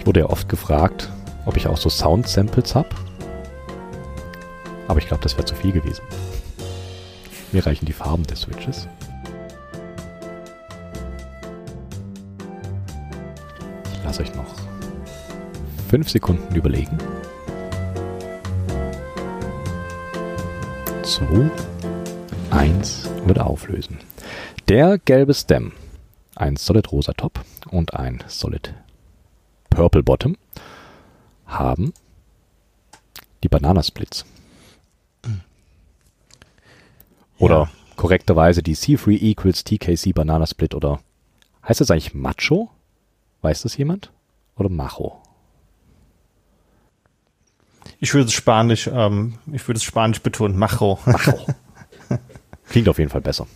[0.10, 1.08] Wurde ja oft gefragt,
[1.46, 2.90] ob ich auch so Sound-Samples habe.
[4.88, 6.02] Aber ich glaube, das wäre zu viel gewesen.
[7.52, 8.88] Mir reichen die Farben der Switches.
[13.94, 14.56] Ich lasse euch noch
[15.90, 16.98] fünf Sekunden überlegen.
[21.04, 21.52] Zwei,
[22.50, 24.00] eins, würde auflösen.
[24.70, 25.74] Der gelbe Stem,
[26.36, 28.74] ein Solid Rosa Top und ein Solid
[29.70, 30.36] Purple Bottom
[31.46, 31.94] haben
[33.44, 34.26] die Bananasplits.
[37.38, 37.70] Oder Ja.
[37.96, 41.00] korrekterweise die C3 equals TKC Banana Split oder
[41.68, 42.70] heißt das eigentlich Macho?
[43.42, 44.12] Weiß das jemand?
[44.58, 45.22] Oder Macho?
[48.02, 50.58] Ich würde es Spanisch, ähm, ich würde es Spanisch betonen.
[50.58, 51.00] Macho.
[51.06, 51.46] Macho.
[52.70, 53.48] Klingt auf jeden Fall besser.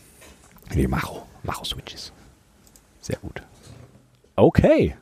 [0.74, 1.26] Nee, Macho.
[1.44, 2.12] Macho Switches.
[3.02, 3.44] Sehr gut.
[4.36, 4.96] Okay.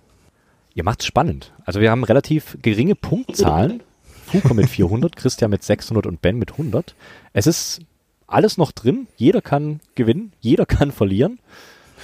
[0.74, 1.52] Ihr macht's spannend.
[1.66, 3.84] Also wir haben relativ geringe Punktzahlen.
[4.26, 6.96] Fuko mit 400, Christian mit 600 und Ben mit 100.
[7.34, 7.82] Es ist
[8.28, 9.08] alles noch drin.
[9.18, 11.40] Jeder kann gewinnen, jeder kann verlieren.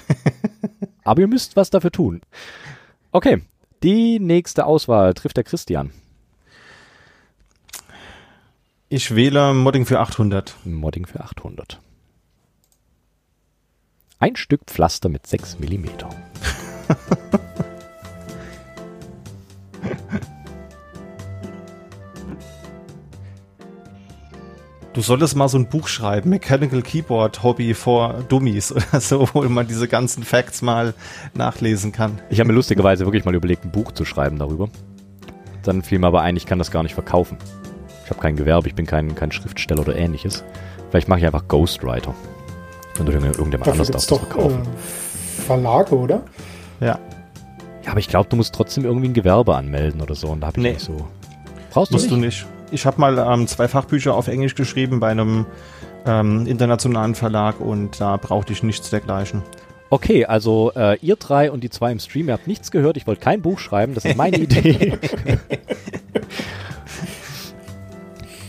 [1.04, 2.22] Aber ihr müsst was dafür tun.
[3.12, 3.42] Okay,
[3.84, 5.92] die nächste Auswahl trifft der Christian.
[8.90, 10.56] Ich wähle Modding für 800.
[10.66, 11.80] Modding für 800.
[14.20, 15.86] Ein Stück Pflaster mit 6 mm.
[24.98, 29.44] Du solltest mal so ein Buch schreiben, Mechanical Keyboard Hobby for Dummies oder so, wo
[29.44, 30.96] man diese ganzen Facts mal
[31.36, 32.20] nachlesen kann.
[32.32, 34.70] Ich habe mir lustigerweise wirklich mal überlegt, ein Buch zu schreiben darüber.
[35.62, 37.38] Dann fiel mir aber ein, ich kann das gar nicht verkaufen.
[38.06, 40.44] Ich habe kein Gewerbe, ich bin kein, kein Schriftsteller oder ähnliches.
[40.90, 42.16] Vielleicht mache ich einfach Ghostwriter.
[42.98, 44.62] Und irgendjemand Dafür anders gibt es darf das doch verkaufen.
[44.64, 46.24] äh, Verlage, oder?
[46.80, 46.98] Ja.
[47.86, 50.30] Ja, aber ich glaube, du musst trotzdem irgendwie ein Gewerbe anmelden oder so.
[50.30, 50.70] Und da habe ich Nee.
[50.74, 51.06] nicht so.
[51.70, 52.12] Brauchst du Musst nicht?
[52.16, 52.48] du nicht.
[52.72, 55.46] Ich habe mal ähm, zwei Fachbücher auf Englisch geschrieben bei einem
[56.06, 59.42] ähm, internationalen Verlag und da brauchte ich nichts dergleichen.
[59.90, 62.98] Okay, also äh, ihr drei und die zwei im Stream, ihr habt nichts gehört.
[62.98, 64.98] Ich wollte kein Buch schreiben, das ist meine Idee.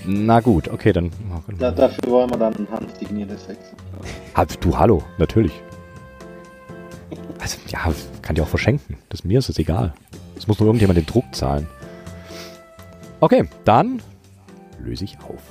[0.04, 1.10] Na gut, okay, dann.
[1.58, 4.00] Da, dafür wollen wir dann ein handsigniertes Exemplar.
[4.34, 5.52] Ah, du, hallo, natürlich.
[7.38, 8.96] Also, ja, kann dir auch verschenken.
[9.10, 9.92] Das mir ist es egal.
[10.36, 11.68] Es muss nur irgendjemand den Druck zahlen.
[13.20, 14.00] Okay, dann
[14.88, 15.42] löse ich auf.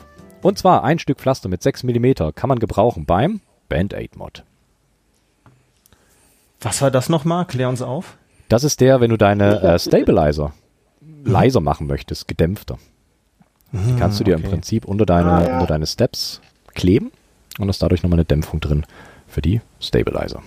[0.42, 4.44] Und zwar ein Stück Pflaster mit 6 mm kann man gebrauchen beim Band-Aid-Mod.
[6.62, 7.46] Was war das nochmal?
[7.46, 8.18] Klär uns auf.
[8.50, 10.54] Das ist der, wenn du deine äh, Stabilizer
[11.24, 12.78] leiser machen möchtest, gedämpfter.
[13.74, 14.52] Die kannst du dir im okay.
[14.52, 15.54] Prinzip unter deine, Ah, ja.
[15.56, 16.40] unter deine Steps
[16.74, 17.12] kleben
[17.60, 18.86] und hast dadurch nochmal eine Dämpfung drin
[19.28, 20.42] für die Stabilizer.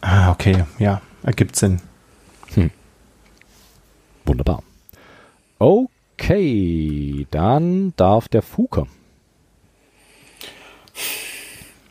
[0.00, 1.82] Ah, okay, ja, ergibt Sinn.
[4.24, 4.62] Wunderbar.
[5.58, 5.90] Okay,
[7.30, 8.86] dann darf der Fuker.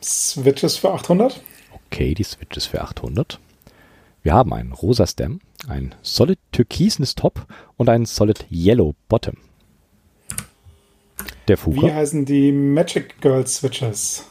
[0.02, 1.42] Switches für 800.
[1.88, 3.40] Okay, die Switch ist für 800.
[4.22, 9.38] Wir haben einen rosa Stem, ein solid türkisenes Top und einen solid yellow Bottom.
[11.48, 11.94] Der Wie Fuker.
[11.94, 14.26] heißen die Magic Girl Switches?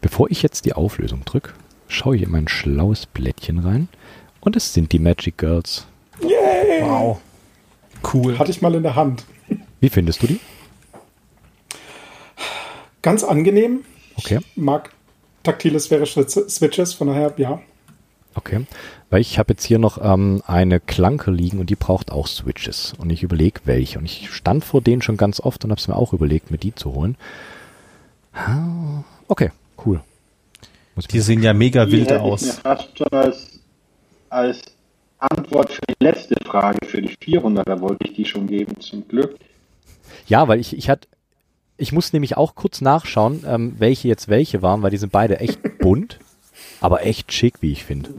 [0.00, 1.52] Bevor ich jetzt die Auflösung drücke,
[1.88, 3.88] schaue ich in mein schlaues Blättchen rein
[4.40, 5.86] und es sind die Magic Girls.
[6.20, 6.82] Yay!
[6.82, 7.20] Wow.
[8.12, 8.38] Cool.
[8.38, 9.24] Hatte ich mal in der Hand.
[9.80, 10.40] Wie findest du die?
[13.02, 13.80] Ganz angenehm.
[14.16, 14.90] Okay, Mag
[15.42, 17.60] taktile sphärische Switches, von daher ja.
[18.34, 18.64] okay.
[19.10, 22.94] Weil ich habe jetzt hier noch ähm, eine Klanke liegen und die braucht auch Switches.
[22.98, 23.98] Und ich überlege, welche.
[23.98, 26.58] Und ich stand vor denen schon ganz oft und habe es mir auch überlegt, mir
[26.58, 27.16] die zu holen.
[28.32, 29.50] Ah, Okay,
[29.84, 30.00] cool.
[30.94, 32.42] Muss ich Die sehen ja mega wild hätte ich aus.
[32.42, 33.60] mir fast schon als,
[34.28, 34.62] als
[35.22, 39.36] Antwort für die letzte Frage, für die 400er, wollte ich die schon geben, zum Glück.
[40.26, 41.08] Ja, weil ich, ich hatte,
[41.76, 45.40] ich muss nämlich auch kurz nachschauen, ähm, welche jetzt welche waren, weil die sind beide
[45.40, 46.18] echt bunt,
[46.80, 48.10] aber echt schick, wie ich finde.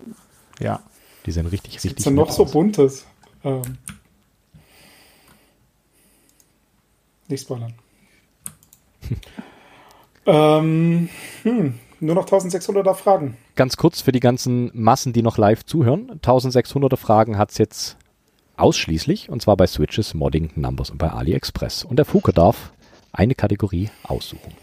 [0.59, 0.81] Ja.
[1.25, 2.51] Die sehen richtig, richtig Ist ja noch nett so aus.
[2.51, 3.05] buntes.
[3.43, 3.77] Ähm,
[7.27, 7.73] nicht spoilern.
[10.25, 11.09] ähm,
[11.43, 13.37] hm, nur noch 1600er Fragen.
[13.55, 16.19] Ganz kurz für die ganzen Massen, die noch live zuhören.
[16.21, 17.97] 1600er Fragen hat's jetzt
[18.57, 21.83] ausschließlich, und zwar bei Switches, Modding, Numbers und bei AliExpress.
[21.83, 22.71] Und der Fuke darf
[23.11, 24.53] eine Kategorie aussuchen.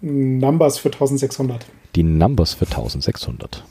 [0.00, 1.66] Numbers für 1600.
[1.94, 3.64] Die Numbers für 1600.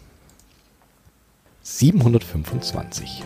[1.63, 3.23] 725.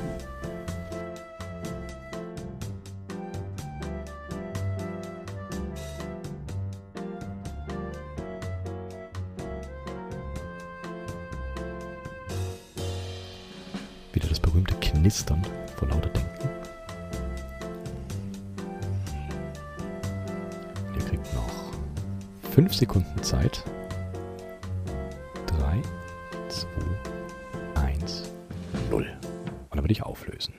[15.07, 15.41] Knistern
[15.77, 16.49] vor lauter Denken.
[20.97, 21.49] Ihr kriegt noch
[22.51, 23.63] 5 Sekunden Zeit.
[25.45, 25.81] 3,
[26.49, 26.67] 2,
[27.85, 28.23] 1,
[28.91, 29.03] 0.
[29.03, 29.07] Und
[29.71, 30.55] dann würde ich auflösen.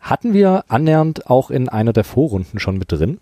[0.00, 3.18] Hatten wir annähernd auch in einer der Vorrunden schon mit drin.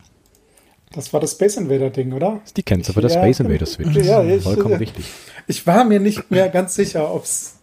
[0.93, 2.33] Das war das Space Invader Ding, oder?
[2.41, 3.23] Das ist die Kennze für das Ja.
[3.23, 3.97] Space Invader Switch.
[4.05, 5.07] Ja, ich- Vollkommen richtig.
[5.47, 7.61] Ich war mir nicht mehr ganz sicher, ob's.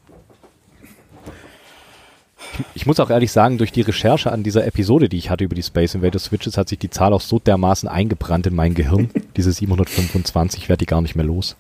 [2.74, 5.56] Ich muss auch ehrlich sagen, durch die Recherche an dieser Episode, die ich hatte über
[5.56, 9.10] die Space Invader Switches, hat sich die Zahl auch so dermaßen eingebrannt in mein Gehirn.
[9.38, 11.56] Diese 725 werde ich gar nicht mehr los.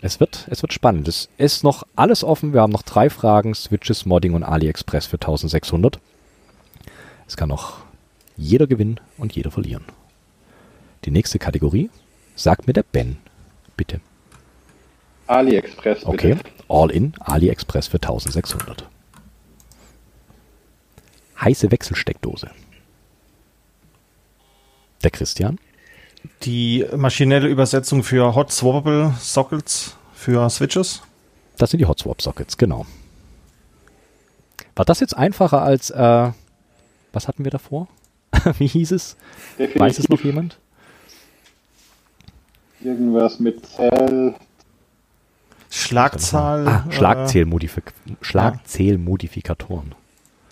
[0.00, 1.08] Es wird, es wird spannend.
[1.08, 2.52] Es ist noch alles offen.
[2.52, 3.54] Wir haben noch drei Fragen.
[3.54, 5.98] Switches, Modding und AliExpress für 1600.
[7.26, 7.78] Es kann noch
[8.36, 9.84] jeder gewinnen und jeder verlieren.
[11.04, 11.90] Die nächste Kategorie
[12.34, 13.16] sagt mir der Ben.
[13.76, 14.00] Bitte.
[15.26, 16.08] AliExpress, bitte.
[16.08, 16.36] Okay.
[16.68, 18.88] All in, AliExpress für 1600.
[21.40, 22.50] Heiße Wechselsteckdose.
[25.02, 25.58] Der Christian.
[26.42, 31.02] Die maschinelle Übersetzung für Hot Swappable Sockets für Switches.
[31.58, 32.86] Das sind die Hot Swap Sockets, genau.
[34.76, 36.30] War das jetzt einfacher als, äh,
[37.12, 37.88] was hatten wir davor?
[38.58, 39.16] Wie hieß es?
[39.58, 40.58] Definitiv Weiß es noch jemand?
[42.80, 44.34] Irgendwas mit Zell.
[45.70, 46.68] Schlagzahl.
[46.68, 49.94] Ah, äh, Schlagzählmodifik Schlagzählmodifikatoren.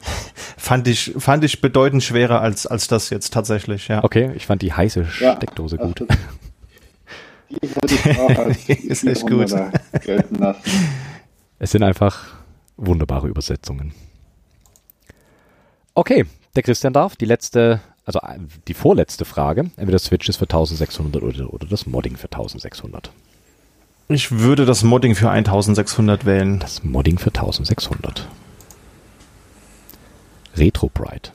[0.63, 4.05] fand ich, fand ich bedeutend schwerer als, als das jetzt tatsächlich, ja.
[4.05, 6.09] Okay, ich fand die heiße Ja, Steckdose also gut.
[7.51, 9.49] Die würde ich auch als Ist echt gut.
[9.49, 10.61] 400er gelten lassen.
[11.59, 12.29] Es sind einfach
[12.77, 13.93] wunderbare Übersetzungen.
[15.95, 18.39] Okay, der Christian darf die letzte, also äh,
[18.69, 23.11] die vorletzte Frage, entweder Switches für 1600 oder, oder das Modding für 1600.
[24.09, 26.61] Ich würde das Modding für 1600 wählen.
[26.61, 28.29] Das Modding für 1600.
[30.57, 31.33] Retro Bright.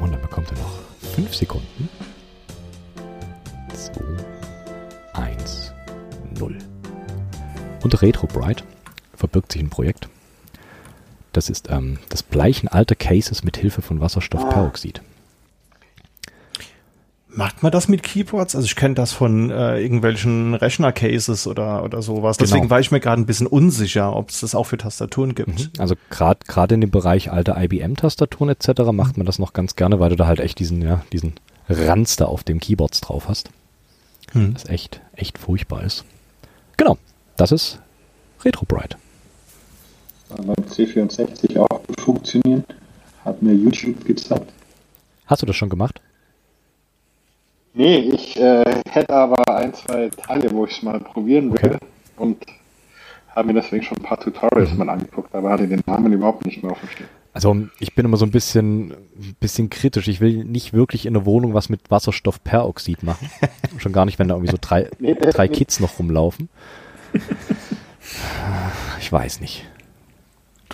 [0.00, 0.80] Und dann bekommt er noch
[1.14, 1.88] 5 Sekunden.
[3.74, 4.02] 2,
[5.12, 5.72] 1,
[6.38, 6.58] 0.
[7.82, 8.64] Unter RetroBrite
[9.14, 10.08] verbirgt sich ein Projekt.
[11.34, 15.02] Das ist ähm, das Bleichen alter Cases mit Hilfe von Wasserstoffperoxid.
[17.28, 18.54] Macht man das mit Keyboards?
[18.54, 22.36] Also ich kenne das von äh, irgendwelchen Rechner-Cases oder, oder sowas.
[22.36, 22.70] Deswegen Genau.
[22.70, 25.70] war ich mir gerade ein bisschen unsicher, ob es das auch für Tastaturen gibt.
[25.78, 28.82] Also gerade gerade in dem Bereich alte IBM-Tastaturen etc.
[28.92, 31.32] macht man das noch ganz gerne, weil du da halt echt diesen, ja, diesen
[31.68, 33.50] Ranz da auf dem Keyboards drauf hast.
[34.30, 34.54] Hm.
[34.54, 36.04] Das echt, echt furchtbar ist.
[36.76, 36.98] Genau,
[37.36, 37.80] das ist
[38.44, 38.96] RetroBrite.
[40.42, 42.64] Beim C64 auch gut funktionieren.
[43.24, 44.52] Hat mir YouTube gezeigt.
[45.26, 46.00] Hast du das schon gemacht?
[47.72, 51.70] Nee, ich äh, hätte aber ein, zwei Teile, wo ich es mal probieren Okay.
[51.70, 51.78] will.
[52.16, 52.44] Und
[53.34, 56.62] habe mir deswegen schon ein paar Tutorials mal angeguckt, aber hatte den Namen überhaupt nicht
[56.62, 57.08] mehr auf dem Schirm.
[57.32, 60.06] Also ich bin immer so ein bisschen, ein bisschen kritisch.
[60.06, 63.28] Ich will nicht wirklich in der Wohnung was mit Wasserstoffperoxid machen.
[63.78, 65.48] Schon gar nicht, wenn da irgendwie so drei, Nee, drei.
[65.48, 66.48] Kids noch rumlaufen.
[69.00, 69.66] Ich weiß nicht.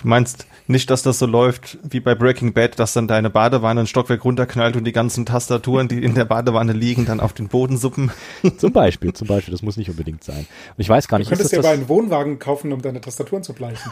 [0.01, 3.81] Du meinst nicht, dass das so läuft wie bei Breaking Bad, dass dann deine Badewanne
[3.81, 7.47] ein Stockwerk runterknallt und die ganzen Tastaturen, die in der Badewanne liegen, dann auf den
[7.49, 8.11] Boden suppen?
[8.57, 10.39] Zum Beispiel, zum Beispiel, das muss nicht unbedingt sein.
[10.39, 13.01] Und ich weiß gar Du nicht, könntest ist dir aber einen Wohnwagen kaufen, um deine
[13.01, 13.91] Tastaturen zu bleichen.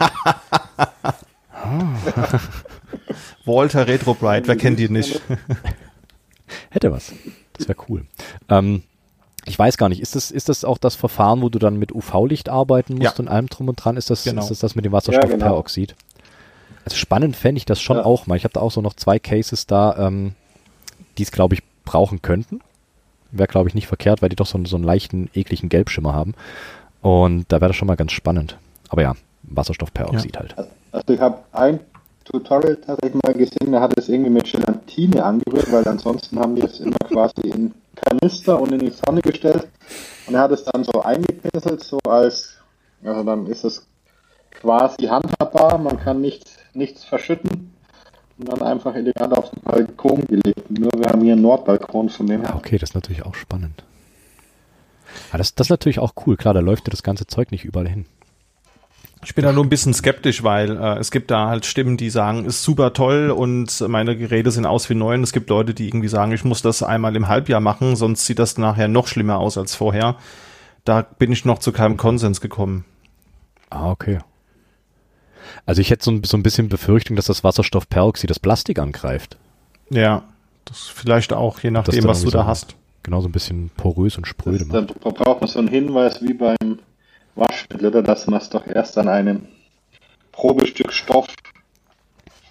[3.44, 5.20] Walter Retro Bright, wer kennt die nicht?
[6.70, 7.12] hätte was.
[7.52, 8.06] Das wäre cool.
[8.48, 8.82] Ähm,
[9.50, 11.92] ich weiß gar nicht, ist das, ist das auch das Verfahren, wo du dann mit
[11.92, 13.22] UV-Licht arbeiten musst Ja.
[13.22, 13.96] und allem drum und dran?
[13.96, 14.40] Ist das, Genau.
[14.42, 15.94] ist das das mit dem Ja, Wasserstoffperoxid?
[16.84, 18.04] Also spannend fände ich das schon Ja.
[18.04, 18.36] auch mal.
[18.36, 20.34] Ich habe da auch so noch zwei Cases da, ähm,
[21.18, 22.60] die es, glaube ich, brauchen könnten.
[23.32, 26.14] Wäre, glaube ich, nicht verkehrt, weil die doch so, einen- so einen leichten, ekligen Gelbschimmer
[26.14, 26.34] haben.
[27.02, 28.56] Und da wäre das schon mal ganz spannend.
[28.88, 30.54] Aber ja, Wasserstoffperoxid halt.
[30.92, 31.80] Also ich habe ein
[32.32, 36.62] Tutorial tatsächlich mal gesehen, da hat es irgendwie mit Gelatine angerührt, weil ansonsten haben die
[36.62, 39.68] es immer quasi in Kanister und in die Sonne gestellt.
[40.26, 42.56] Und er hat es dann so eingepinselt, so als,
[43.04, 43.86] also dann ist es
[44.50, 47.72] quasi handhabbar, man kann nichts, nichts verschütten
[48.38, 50.70] und dann einfach elegant auf den Balkon gelegt.
[50.70, 53.84] Nur wir haben hier einen Nordbalkon von dem Ja, okay, das ist natürlich auch spannend.
[55.30, 56.36] Aber das, das ist natürlich auch cool.
[56.36, 58.06] Klar, da läuft ja das ganze Zeug nicht überall hin.
[59.22, 62.08] Ich bin da nur ein bisschen skeptisch, weil äh, es gibt da halt Stimmen, die
[62.08, 65.14] sagen, ist super toll und meine Geräte sind aus wie neu.
[65.14, 68.24] Und es gibt Leute, die irgendwie sagen, ich muss das einmal im Halbjahr machen, sonst
[68.24, 70.16] sieht das nachher noch schlimmer aus als vorher.
[70.84, 72.86] Da bin ich noch zu keinem Konsens gekommen.
[73.68, 74.20] Ah, okay.
[75.66, 79.36] Also ich hätte so ein, so ein bisschen Befürchtung, dass das Wasserstoffperoxid das Plastik angreift.
[79.90, 80.22] Ja,
[80.64, 82.76] das vielleicht auch, je nachdem, was du irgendwie da so- hast.
[83.02, 86.78] Genau so ein bisschen porös und spröde Da braucht man so einen Hinweis wie beim
[87.34, 89.46] Waschmittel, dass man es doch erst an einem
[90.32, 91.26] Probestück Stoff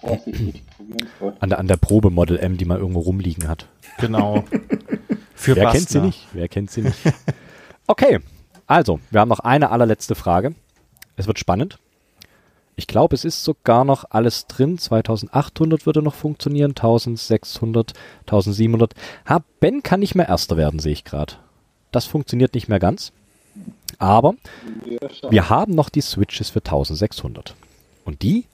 [0.00, 1.34] vorsichtig probieren soll.
[1.40, 3.66] An der, an der Probe Model M, die man irgendwo rumliegen hat.
[3.98, 4.44] Genau.
[5.34, 5.78] Für Wer Bastler.
[5.78, 6.28] kennt sie nicht?
[6.32, 6.98] Wer kennt sie nicht?
[7.86, 8.20] Okay,
[8.66, 10.54] also, wir haben noch eine allerletzte Frage.
[11.16, 11.78] Es wird spannend.
[12.76, 14.78] Ich glaube, es ist sogar noch alles drin.
[14.78, 18.94] 2800 würde noch funktionieren, 1600, 1700.
[19.28, 21.34] Ha, Ben kann nicht mehr Erster werden, sehe ich gerade.
[21.90, 23.12] Das funktioniert nicht mehr ganz.
[23.98, 24.34] Aber
[25.28, 27.54] wir haben noch die Switches für 1600.
[28.04, 28.44] Und die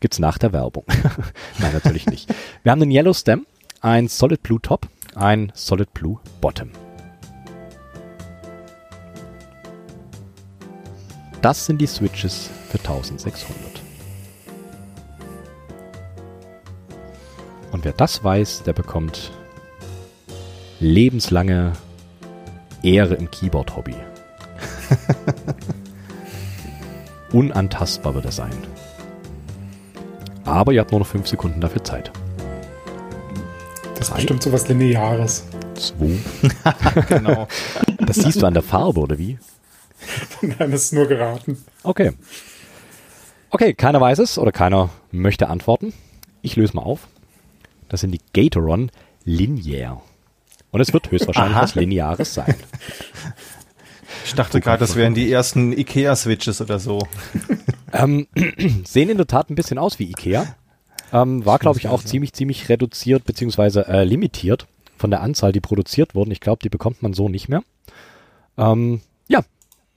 [0.00, 0.84] gibt's nach der Werbung.
[1.58, 2.32] Nein, natürlich nicht.
[2.62, 3.46] Wir haben einen Yellow Stem,
[3.80, 6.70] ein Solid Blue Top, ein Solid Blue Bottom.
[11.42, 13.82] Das sind die Switches für 1600.
[17.70, 19.30] Und wer das weiß, der bekommt
[20.80, 21.72] lebenslange
[22.82, 23.94] Ehre im Keyboard-Hobby.
[27.32, 28.52] Unantastbar wird er sein.
[30.44, 32.10] Aber ihr habt nur noch 5 Sekunden dafür Zeit.
[33.94, 34.16] Das ist Drei.
[34.16, 35.44] bestimmt so was Lineares.
[35.74, 36.18] Zwei.
[37.08, 37.48] Genau.
[37.98, 39.38] Das siehst du an der Farbe, oder wie?
[40.40, 41.62] Nein, das ist nur geraten.
[41.82, 42.12] Okay.
[43.50, 45.92] Okay, keiner weiß es oder keiner möchte antworten.
[46.42, 47.08] Ich löse mal auf.
[47.88, 48.90] Das sind die Gatoron
[49.24, 50.02] Linear.
[50.70, 52.54] Und es wird höchstwahrscheinlich was Lineares sein.
[54.24, 57.00] Ich dachte gerade, das wären die ersten Ikea-Switches oder so.
[57.90, 58.26] Ähm,
[58.84, 60.46] sehen in der Tat ein bisschen aus wie Ikea.
[61.10, 64.66] Ähm, war, glaube ich, auch ziemlich, ziemlich reduziert beziehungsweise äh, limitiert
[64.98, 66.30] von der Anzahl, die produziert wurden.
[66.30, 67.62] Ich glaube, die bekommt man so nicht mehr.
[68.58, 69.40] Ähm, ja,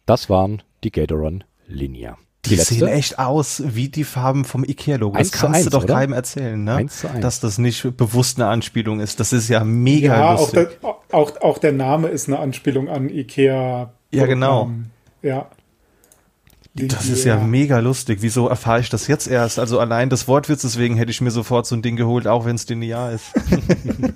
[0.05, 2.17] das waren die Gatoron Linear.
[2.45, 5.17] Die, sehen echt aus wie die Farben vom Ikea-Logo.
[5.17, 5.93] Das kannst eins, du doch oder?
[5.93, 6.75] keinem erzählen, ne?
[6.75, 7.21] Eins zu eins.
[7.21, 9.19] Dass das nicht bewusst eine Anspielung ist.
[9.19, 10.79] Das ist ja mega Ja, auch lustig.
[10.81, 13.93] der, auch, auch der Name ist eine Anspielung an Ikea.
[14.11, 14.65] Ja, genau.
[14.65, 14.85] Programm.
[15.21, 15.47] Ja.
[16.73, 18.19] Das ist ja mega lustig.
[18.21, 19.59] Wieso erfahre ich das jetzt erst?
[19.59, 22.55] Also allein das Wortwitz, deswegen hätte ich mir sofort so ein Ding geholt, auch wenn
[22.55, 23.33] es linear ist.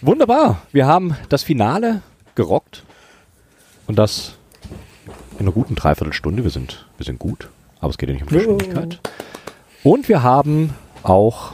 [0.00, 0.62] Wunderbar.
[0.70, 2.02] Wir haben das Finale
[2.34, 2.84] gerockt.
[3.88, 4.36] Und das
[5.34, 6.44] in einer guten Dreiviertelstunde.
[6.44, 7.48] Wir sind, wir sind gut,
[7.80, 9.00] aber es geht ja nicht um Geschwindigkeit.
[9.82, 11.52] Und wir haben auch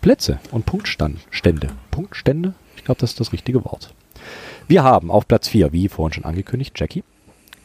[0.00, 1.68] Plätze und Punktstände.
[1.90, 2.54] Punktstände?
[2.76, 3.92] Ich glaube, das ist das richtige Wort.
[4.70, 7.02] Wir haben auf Platz 4, wie vorhin schon angekündigt, Jackie.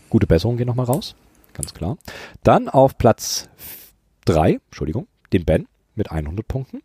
[0.09, 1.13] Gute Besserung gehen nochmal raus.
[1.53, 1.99] Ganz klar.
[2.41, 3.47] Dann auf Platz
[4.25, 6.81] 3, Entschuldigung, den Ben mit 100 Punkten.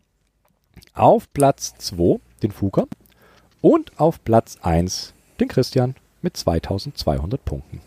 [0.93, 2.87] Auf Platz 2 den Fuker.
[3.63, 7.81] Und auf Platz 1 den Christian mit 2200 Punkten.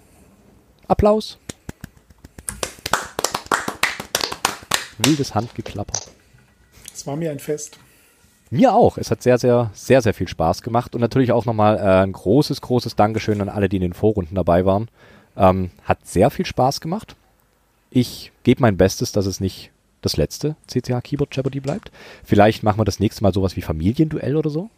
[0.87, 1.37] Applaus.
[4.97, 5.99] Wildes Handgeklapper.
[6.91, 7.77] Es war mir ein Fest.
[8.53, 8.99] Mir auch.
[8.99, 10.93] Es hat sehr, sehr, sehr, sehr viel Spaß gemacht.
[10.93, 14.35] Und natürlich auch nochmal äh, ein großes, großes Dankeschön an alle, die in den Vorrunden
[14.35, 14.89] dabei waren.
[15.35, 17.15] Ähm, hat sehr viel Spaß gemacht.
[17.89, 19.71] Ich gebe mein Bestes, dass es nicht
[20.03, 21.91] das letzte CCH Keyboard Jeopardy bleibt.
[22.23, 24.69] Vielleicht machen wir das nächste Mal sowas wie Familienduell oder so.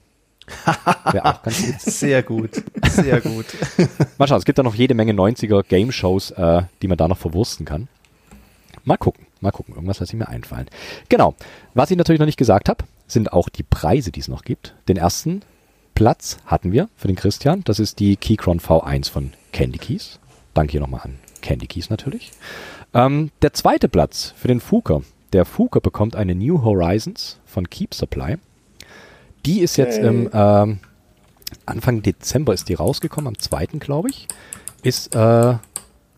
[1.11, 1.81] Wäre auch ganz gut.
[1.81, 2.63] Sehr gut.
[2.89, 3.45] Sehr gut.
[4.17, 7.09] Mal schauen, es gibt da noch jede Menge 90er Game Shows, äh, die man da
[7.09, 7.89] noch verwursten kann.
[8.85, 9.75] Mal gucken, mal gucken.
[9.75, 10.67] Irgendwas lasse ich mir einfallen.
[11.09, 11.35] Genau.
[11.73, 14.75] Was ich natürlich noch nicht gesagt habe, sind auch die Preise, die es noch gibt.
[14.87, 15.41] Den ersten
[15.93, 17.61] Platz hatten wir für den Christian.
[17.63, 20.19] Das ist die Keychron V1 von Candy Keys.
[20.53, 22.31] Danke hier nochmal an Candy Keys natürlich.
[22.93, 25.01] Ähm, der zweite Platz für den Fuker.
[25.33, 28.37] Der Fuker bekommt eine New Horizons von Keep Supply.
[29.45, 30.07] Die ist jetzt Yay.
[30.07, 30.79] im ähm,
[31.65, 33.65] Anfang Dezember ist die rausgekommen, am 2.
[33.79, 34.27] glaube ich.
[34.81, 35.55] Ist äh,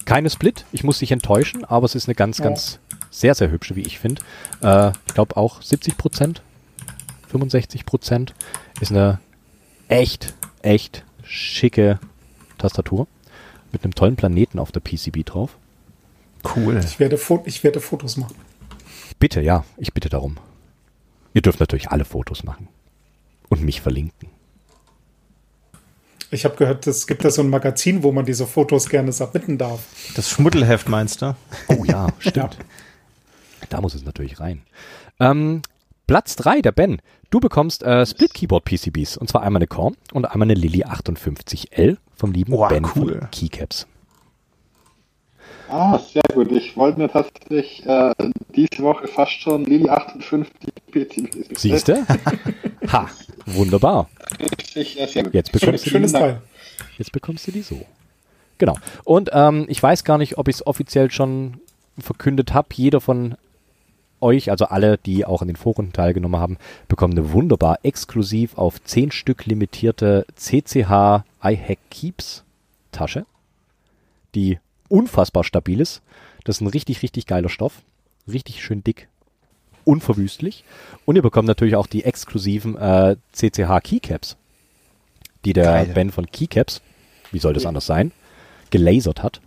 [0.05, 2.45] keine Split, ich muss dich enttäuschen, aber es ist eine ganz, Ja.
[2.45, 2.79] ganz
[3.09, 4.21] sehr, sehr hübsche, wie ich finde.
[4.61, 6.41] Äh, ich glaube auch 70 Prozent,
[7.27, 8.33] 65 Prozent.
[8.79, 9.19] Ist eine
[9.87, 11.99] echt, echt schicke
[12.57, 13.07] Tastatur
[13.71, 15.57] mit einem tollen Planeten auf der PCB drauf.
[16.55, 16.79] Cool.
[16.83, 18.35] Ich werde, Fo ich werde Fotos machen.
[19.19, 20.37] Bitte, ja, ich bitte darum.
[21.33, 22.67] Ihr dürft natürlich alle Fotos machen
[23.49, 24.29] und mich verlinken.
[26.29, 29.57] Ich habe gehört, es gibt da so ein Magazin, wo man diese Fotos gerne submitten
[29.57, 29.85] darf.
[30.15, 31.35] Das Schmuddelheft meinst du?
[31.69, 32.57] Oh ja, stimmt.
[33.69, 34.61] Da muss es natürlich rein.
[35.19, 35.61] Ähm,
[36.07, 37.01] Platz 3, der Ben.
[37.29, 39.17] Du bekommst äh, Split Keyboard PCBs.
[39.17, 43.19] Und zwar einmal eine Korn und einmal eine Lilly 58L vom lieben Boah, Ben cool.
[43.19, 43.85] von Keycaps.
[45.69, 46.49] Ah, sehr gut.
[46.53, 48.13] Ich wollte mir tatsächlich äh,
[48.55, 52.05] diese Woche fast schon Lili 58 PCBs Siehst du?
[52.87, 53.09] ha,
[53.45, 54.09] wunderbar.
[54.39, 55.33] Richtig, sehr gut.
[55.33, 56.11] Jetzt bekommst du die.
[56.11, 56.41] Teil.
[56.97, 57.85] Jetzt bekommst du die so.
[58.59, 58.75] Genau.
[59.03, 61.59] Und ähm, ich weiß gar nicht, ob ich es offiziell schon
[61.99, 62.69] verkündet habe.
[62.73, 63.35] Jeder von
[64.21, 66.57] euch, also alle, die auch an den Vorrunden teilgenommen haben,
[66.87, 72.43] bekommen eine wunderbar exklusiv auf 10 Stück limitierte CCH iHack Keeps
[72.91, 73.25] Tasche,
[74.35, 74.59] die
[74.89, 76.01] unfassbar stabil ist.
[76.43, 77.81] Das ist ein richtig, richtig geiler Stoff.
[78.31, 79.07] Richtig schön dick.
[79.83, 80.63] Unverwüstlich.
[81.05, 84.35] Und ihr bekommt natürlich auch die exklusiven äh, CCH Keycaps,
[85.45, 85.91] die der Geil.
[85.93, 86.81] Ben von Keycaps,
[87.31, 88.11] wie soll das anders sein,
[88.69, 89.41] gelasert hat.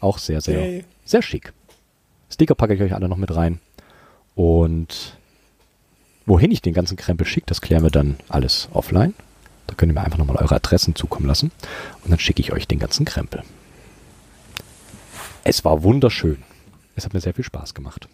[0.00, 0.84] Auch sehr, sehr, Yay.
[1.04, 1.52] sehr schick.
[2.30, 3.60] Sticker packe ich euch alle noch mit rein.
[4.36, 5.16] Und
[6.26, 9.14] wohin ich den ganzen Krempel schicke, das klären wir dann alles offline.
[9.66, 11.50] Da könnt ihr mir einfach nochmal eure Adressen zukommen lassen.
[12.04, 13.42] Und dann schicke ich euch den ganzen Krempel.
[15.42, 16.42] Es war wunderschön.
[16.94, 18.08] Es hat mir sehr viel Spaß gemacht.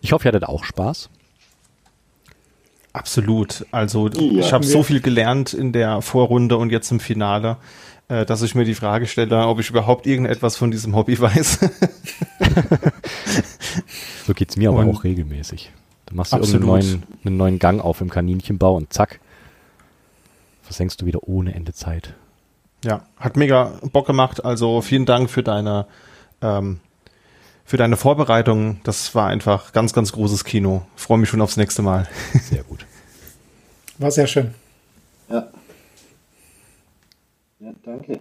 [0.00, 1.08] Ich hoffe, ihr hattet auch Spaß.
[2.92, 3.66] Absolut.
[3.70, 4.40] Also Ja.
[4.40, 7.56] ich habe so viel gelernt in der Vorrunde und jetzt im Finale,
[8.08, 11.58] dass ich mir die Frage stelle, ob ich überhaupt irgendetwas von diesem Hobby weiß.
[14.26, 15.72] So geht's mir aber Und- auch regelmäßig.
[16.06, 16.62] Da machst du Absolut.
[16.66, 19.20] irgendeinen neuen, einen neuen Gang auf im Kaninchenbau und zack,
[20.62, 22.14] versenkst du wieder ohne Ende Zeit.
[22.84, 24.44] ja, hat mega Bock gemacht.
[24.44, 25.86] Also vielen Dank für deine
[26.42, 26.80] ähm,
[27.64, 28.80] für deine Vorbereitung.
[28.84, 30.86] Das war einfach ganz, ganz großes Kino.
[30.96, 32.08] Freue mich schon aufs nächste Mal.
[32.42, 32.86] Sehr gut.
[33.98, 34.54] War sehr schön.
[35.30, 35.48] Ja.
[37.68, 38.20] Ja, danke.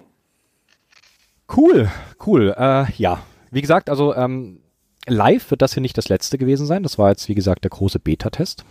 [1.55, 1.89] Cool,
[2.25, 2.53] cool.
[2.57, 4.59] Äh, ja, wie gesagt, also ähm,
[5.05, 6.83] live wird das hier nicht das letzte gewesen sein.
[6.83, 8.65] Das war jetzt, wie gesagt, der große Beta-Test.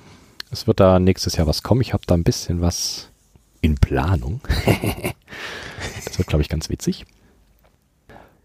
[0.50, 1.80] Es wird da nächstes Jahr was kommen.
[1.80, 3.10] Ich habe da ein bisschen was
[3.62, 4.40] in Planung.
[6.04, 7.06] das wird, glaube ich, ganz witzig.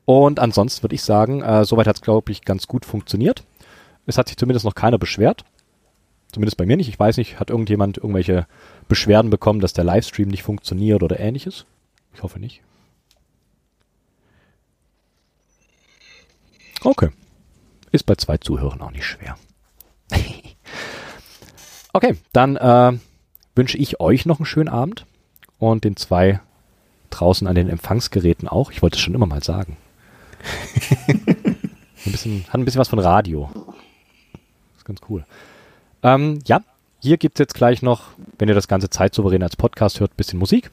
[0.06, 3.44] Und ansonsten würde ich sagen, äh, soweit hat es, glaube ich, ganz gut funktioniert.
[4.06, 5.44] Es hat sich zumindest noch keiner beschwert.
[6.32, 6.88] Zumindest bei mir nicht.
[6.88, 8.48] Ich weiß nicht, hat irgendjemand irgendwelche
[8.88, 11.66] Beschwerden bekommen, dass der Livestream nicht funktioniert oder ähnliches?
[12.14, 12.62] Ich hoffe nicht.
[16.84, 17.10] Okay.
[17.92, 19.38] Ist bei zwei Zuhörern auch nicht schwer.
[21.94, 22.98] okay, dann äh,
[23.56, 25.06] wünsche ich euch noch einen schönen Abend
[25.60, 26.40] und den zwei
[27.10, 28.72] draußen an den Empfangsgeräten auch.
[28.72, 29.78] Ich wollte es schon immer mal sagen.
[31.08, 33.52] ein bisschen, hat ein bisschen was von Radio.
[34.76, 35.26] ist ganz cool.
[36.02, 36.62] Ähm, ja,
[37.00, 38.06] Hier gibt's jetzt gleich noch,
[38.40, 40.72] wenn ihr das ganze zeitsouverän als Podcast hört, bisschen Musik.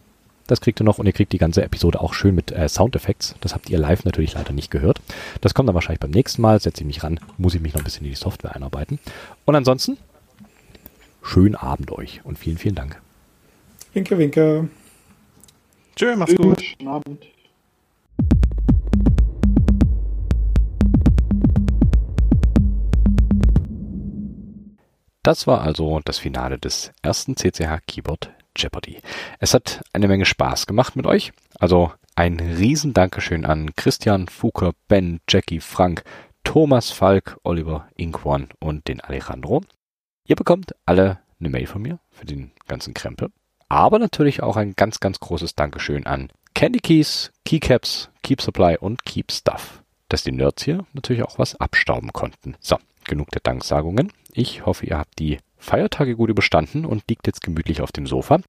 [0.49, 3.36] Das kriegt ihr noch und ihr kriegt die ganze Episode auch schön mit äh, Soundeffekts.
[3.42, 5.01] Das habt ihr live natürlich leider nicht gehört.
[5.42, 6.59] Das kommt dann wahrscheinlich beim nächsten Mal.
[6.59, 8.99] Setze ich mich ran, muss ich mich noch ein bisschen in die Software einarbeiten.
[9.44, 9.99] Und ansonsten,
[11.22, 13.01] schönen Abend euch und vielen, vielen Dank.
[13.92, 14.68] Winke, winke.
[15.94, 16.62] Tschö, mach's gut.
[16.62, 17.26] Schönen Abend.
[25.22, 29.00] Das war also das Finale des ersten CCH Keyboard Jeopardy.
[29.38, 31.32] Es hat eine Menge Spaß gemacht mit euch.
[31.59, 36.02] Also ein riesen Dankeschön an Christian, Fuker, Ben, Jackie, Frank,
[36.44, 39.62] Thomas, Falk, Oliver, Inquan und den Alejandro.
[40.24, 43.30] Ihr bekommt alle eine Mail von mir für den ganzen Krempel.
[43.68, 49.04] Aber natürlich auch ein ganz, ganz großes Dankeschön an Candy Keys, Keycaps, Keep Supply und
[49.04, 49.82] Keep Stuff.
[50.09, 52.56] Dass die Nerds hier natürlich auch was abstauben konnten.
[52.61, 54.12] So, genug der Danksagungen.
[54.32, 58.40] Ich hoffe, ihr habt die Feiertage gut überstanden und liegt jetzt gemütlich auf dem Sofa.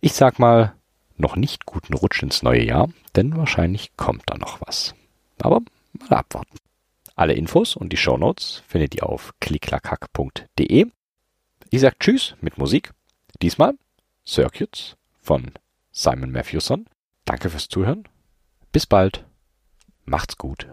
[0.00, 0.74] Ich sag mal,
[1.16, 4.94] noch nicht guten Rutsch ins neue Jahr, denn wahrscheinlich kommt da noch was.
[5.40, 5.60] Aber
[5.92, 6.56] mal abwarten.
[7.14, 10.86] Alle Infos und die Shownotes findet ihr auf klicklackhack.de.
[11.70, 12.92] Ich sag Tschüss mit Musik.
[13.40, 13.74] Diesmal
[14.26, 15.52] Circuits von
[15.92, 16.86] Simon Matthewson.
[17.24, 18.04] Danke fürs Zuhören.
[18.72, 19.24] Bis bald.
[20.04, 20.66] Macht's gut.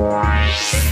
[0.00, 0.89] Bye.